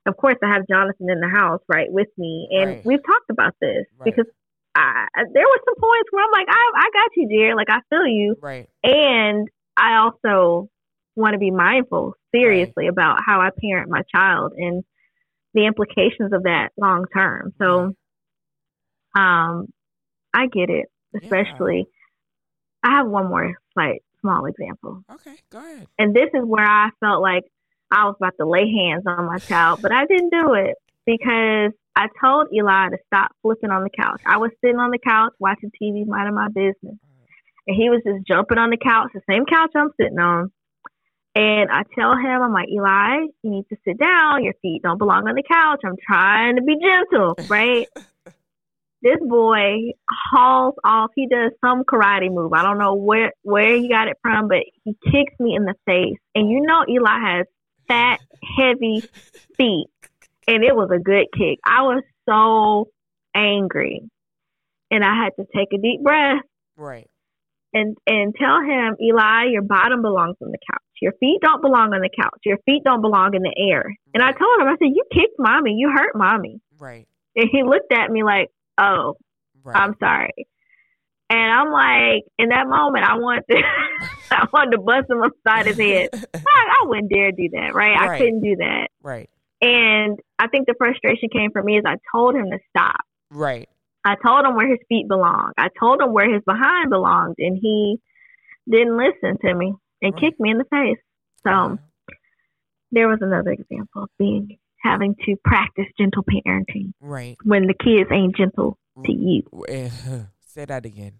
[0.08, 2.84] of course I have Jonathan in the house right with me, and right.
[2.84, 4.04] we've talked about this right.
[4.04, 4.26] because
[4.74, 7.54] I, there were some points where I'm like, I I got you, dear.
[7.54, 8.68] Like I feel you, right?
[8.82, 10.68] And I also
[11.14, 12.88] want to be mindful, seriously, right.
[12.88, 14.82] about how I parent my child, and
[15.54, 17.52] the implications of that long term.
[17.58, 17.94] So,
[19.16, 19.66] um,
[20.34, 20.86] I get it,
[21.22, 21.86] especially.
[22.82, 25.02] I have one more slight small example.
[25.12, 25.86] Okay, go ahead.
[25.98, 27.44] And this is where I felt like
[27.90, 30.74] I was about to lay hands on my child, but I didn't do it
[31.06, 34.20] because I told Eli to stop flipping on the couch.
[34.26, 36.96] I was sitting on the couch watching TV, minding my business.
[37.66, 40.50] And he was just jumping on the couch, the same couch I'm sitting on.
[41.34, 44.44] And I tell him, I'm like, Eli, you need to sit down.
[44.44, 45.80] Your feet don't belong on the couch.
[45.84, 47.86] I'm trying to be gentle, right?
[49.02, 51.10] this boy hauls off.
[51.14, 52.52] He does some karate move.
[52.52, 55.74] I don't know where where he got it from, but he kicks me in the
[55.86, 56.18] face.
[56.34, 57.46] And you know Eli has
[57.88, 58.20] fat,
[58.58, 59.02] heavy
[59.56, 59.86] feet.
[60.46, 61.58] And it was a good kick.
[61.64, 62.88] I was so
[63.34, 64.02] angry.
[64.90, 66.42] And I had to take a deep breath.
[66.76, 67.10] Right.
[67.74, 70.80] And and tell him, Eli, your bottom belongs on the couch.
[71.02, 72.40] Your feet don't belong on the couch.
[72.44, 73.84] Your feet don't belong in the air.
[74.14, 75.74] And I told him, I said, You kicked mommy.
[75.76, 76.60] You hurt mommy.
[76.78, 77.06] Right.
[77.36, 79.16] And he looked at me like, Oh,
[79.68, 79.76] Right.
[79.76, 80.46] I'm sorry.
[81.30, 83.56] And I'm like, in that moment, I want to,
[84.30, 86.08] I wanted to bust him upside his head.
[86.34, 87.96] I, I wouldn't dare do that, right?
[87.98, 88.88] I couldn't do that.
[89.02, 89.28] right.
[89.60, 93.00] And I think the frustration came from me is I told him to stop.
[93.30, 93.68] Right.
[94.04, 95.54] I told him where his feet belonged.
[95.58, 97.96] I told him where his behind belonged, and he
[98.70, 100.20] didn't listen to me and Right.
[100.22, 100.98] kicked me in the face.
[101.44, 101.78] So
[102.92, 107.36] there was another example of being having to practice gentle parenting Right.
[107.42, 109.42] when the kids ain't gentle to you.
[109.68, 109.90] Eh,
[110.46, 111.14] Say that again.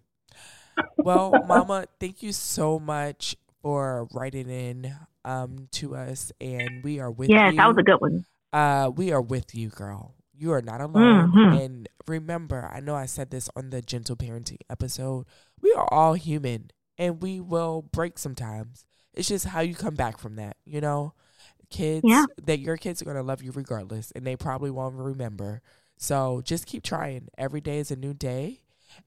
[0.97, 7.11] Well, Mama, thank you so much for writing in um to us, and we are
[7.11, 7.57] with Yes, you.
[7.57, 8.25] that was a good one.
[8.53, 10.15] uh, we are with you, girl.
[10.33, 11.31] You are not alone.
[11.33, 11.61] Mhm.
[11.65, 15.25] And remember, I know I said this on the gentle parenting episode.
[15.61, 18.85] We are all human, and we will break sometimes.
[19.13, 21.13] It's just how you come back from that, you know.
[21.69, 22.25] Kids, Yeah.
[22.43, 25.61] that your kids are gonna love you regardless, and they probably won't remember.
[25.97, 27.27] So just keep trying.
[27.37, 28.61] Every day is a new day,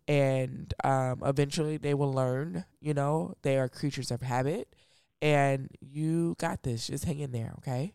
[0.09, 2.65] and um, eventually they will learn.
[2.81, 4.75] You know, they are creatures of habit,
[5.21, 6.87] and you got this.
[6.89, 7.93] Just hang in there, okay?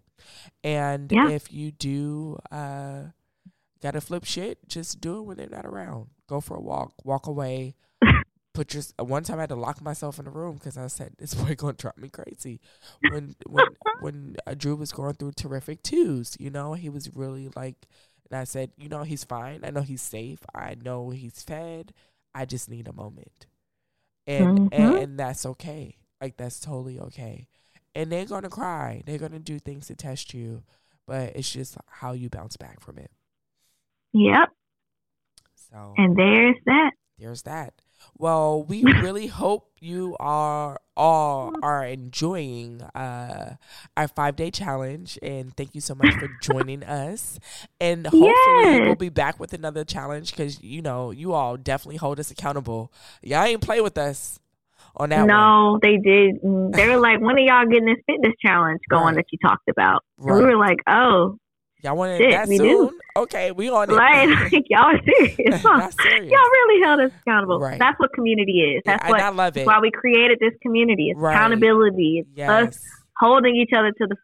[0.63, 1.29] And Yeah.
[1.29, 3.03] if you do uh,
[3.81, 6.07] gotta flip shit, just do it when they're not around.
[6.27, 7.75] Go for a walk, walk away.
[8.53, 11.13] Put your one time I had to lock myself in the room because I said
[11.19, 12.59] this boy gonna drive me crazy.
[13.03, 17.49] When when when uh, Drew was going through terrific twos, you know, he was really
[17.55, 17.85] like,
[18.29, 19.61] and I said, you know, he's fine.
[19.63, 20.39] I know he's safe.
[20.53, 21.93] I know he's fed.
[22.33, 23.47] I just need a moment,
[24.27, 25.03] and and, Mhm.
[25.03, 25.97] and that's okay.
[26.21, 27.47] Like that's totally okay.
[27.95, 29.01] And they're gonna cry.
[29.05, 30.63] They're gonna do things to test you,
[31.07, 33.11] but it's just how you bounce back from it.
[34.13, 34.49] Yep.
[35.55, 36.91] So And there's that.
[37.19, 37.73] There's that.
[38.17, 43.55] Well, we really hope you are all are enjoying uh,
[43.95, 47.39] our five day challenge, and thank you so much for joining us.
[47.81, 48.81] And hopefully, Yes.
[48.85, 52.91] we'll be back with another challenge because you know you all definitely hold us accountable.
[53.23, 54.39] Y'all ain't play with us
[54.95, 55.27] on that one.
[55.27, 56.35] no, they did.
[56.41, 59.15] They were like, when are y'all getting this fitness challenge going Right.
[59.17, 60.03] that you talked about?
[60.17, 60.37] Right.
[60.37, 61.37] we were like, oh,
[61.83, 62.87] Y'all want it that we soon?
[62.87, 62.99] do.
[63.15, 63.93] Okay, we on it.
[63.93, 65.61] like, y'all are serious.
[65.61, 65.89] huh?
[66.01, 66.31] Serious.
[66.31, 67.59] Y'all really held us accountable.
[67.59, 67.77] Right.
[67.79, 68.81] That's what community is.
[68.85, 69.67] That's and what I love it.
[69.67, 71.09] why we created this community.
[71.11, 71.33] It's Right.
[71.35, 72.25] accountability.
[72.35, 72.79] It's us
[73.19, 74.15] holding each other to the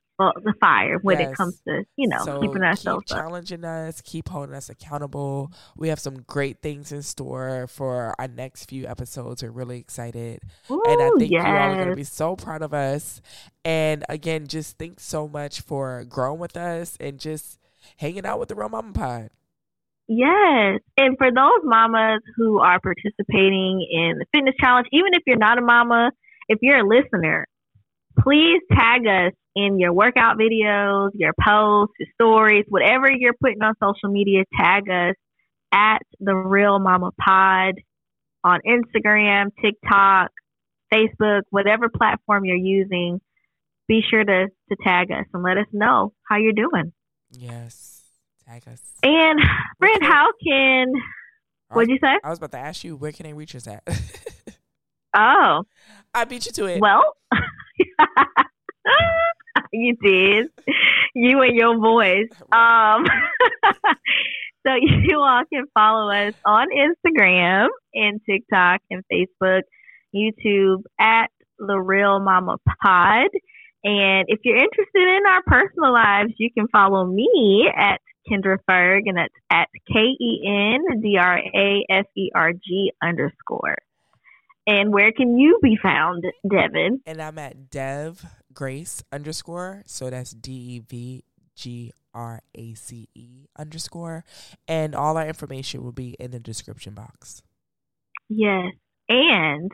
[0.44, 1.32] the fire when Yes.
[1.32, 3.24] it comes to you know So keeping ourselves keep up.
[3.24, 5.52] challenging us, keep holding us accountable.
[5.76, 9.44] We have some great things in store for our next few episodes.
[9.44, 12.62] We're really excited, and I Ooh, think you all are going to be so proud
[12.62, 13.22] of us.
[13.66, 17.60] And again, just thanks so much for growing with us and just
[17.98, 19.30] hanging out with the Real Mama Pod.
[20.08, 20.80] Yes.
[20.98, 25.58] And for those mamas who are participating in the fitness challenge, even if you're not
[25.58, 26.12] a mama,
[26.50, 27.48] if you're a listener,
[28.20, 33.76] please tag us in your workout videos, your posts, your stories, whatever you're putting on
[33.82, 35.16] social media, tag us
[35.72, 37.76] at the Real Mama Pod
[38.43, 40.32] on Instagram, TikTok,
[40.93, 43.22] Facebook, whatever platform you're using.
[43.88, 46.93] Be sure to, to tag us and let us know how you're doing.
[47.32, 48.03] Yes,
[48.47, 48.82] tag us.
[49.03, 49.39] And
[49.78, 50.93] friend, how can
[51.70, 52.20] what'd you say?
[52.24, 53.84] I was about to ask you where can they reach us at.
[55.16, 55.64] Oh,
[56.14, 56.82] I beat you to it.
[56.82, 57.03] well,
[59.72, 60.48] you did.
[61.16, 62.30] You and your voice.
[62.52, 63.06] Um,
[64.66, 69.62] so you all can follow us on Instagram and TikTok and Facebook,
[70.16, 71.28] YouTube at
[71.60, 73.30] the Real Mama Pod.
[73.84, 79.02] And if you're interested in our personal lives, you can follow me at Kendra Ferg,
[79.06, 83.78] and that's at K E N D R A F E R G underscore.
[84.66, 87.01] And where can you be found, Devin?
[87.05, 89.84] and I'm at Dev Grace underscore.
[89.86, 91.24] So that's D E V
[91.55, 94.24] G R A C E underscore.
[94.68, 97.43] And all our information will be in the description box.
[98.30, 98.72] Yes.
[99.09, 99.70] And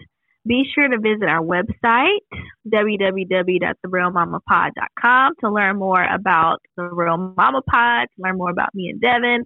[0.48, 2.18] be sure to visit our website,
[2.68, 9.00] www.therealmamapod.com, to learn more about the Real Mama Pod, to learn more about me and
[9.00, 9.46] Devin.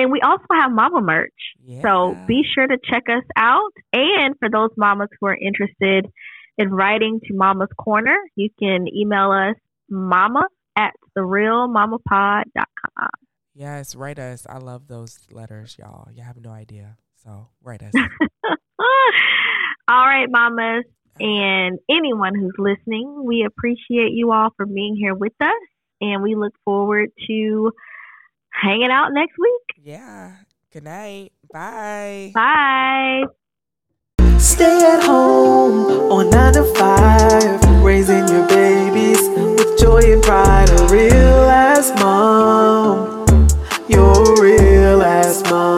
[0.00, 1.34] And we also have mama merch.
[1.62, 1.82] Yeah.
[1.82, 3.72] So be sure to check us out.
[3.92, 6.10] And for those mamas who are interested
[6.56, 9.56] in writing to Mama's Corner, you can email us
[9.90, 13.08] mama at therealmamapod.com.
[13.54, 14.46] Yes, write us.
[14.48, 16.08] I love those letters, y'all.
[16.10, 16.96] You have no idea.
[17.22, 17.92] So write us.
[19.86, 20.84] all right, mamas.
[21.18, 25.50] And anyone who's listening, we appreciate you all for being here with us.
[26.00, 27.72] And we look forward to
[28.50, 29.69] hanging out next week.
[29.82, 30.32] Yeah.
[30.72, 31.32] Good night.
[31.52, 32.32] Bye.
[32.34, 33.24] Bye.
[34.38, 40.68] Stay at home on nine to five, raising your babies with joy and pride.
[40.70, 43.26] A real ass mom,
[43.88, 45.69] you're a real ass mom.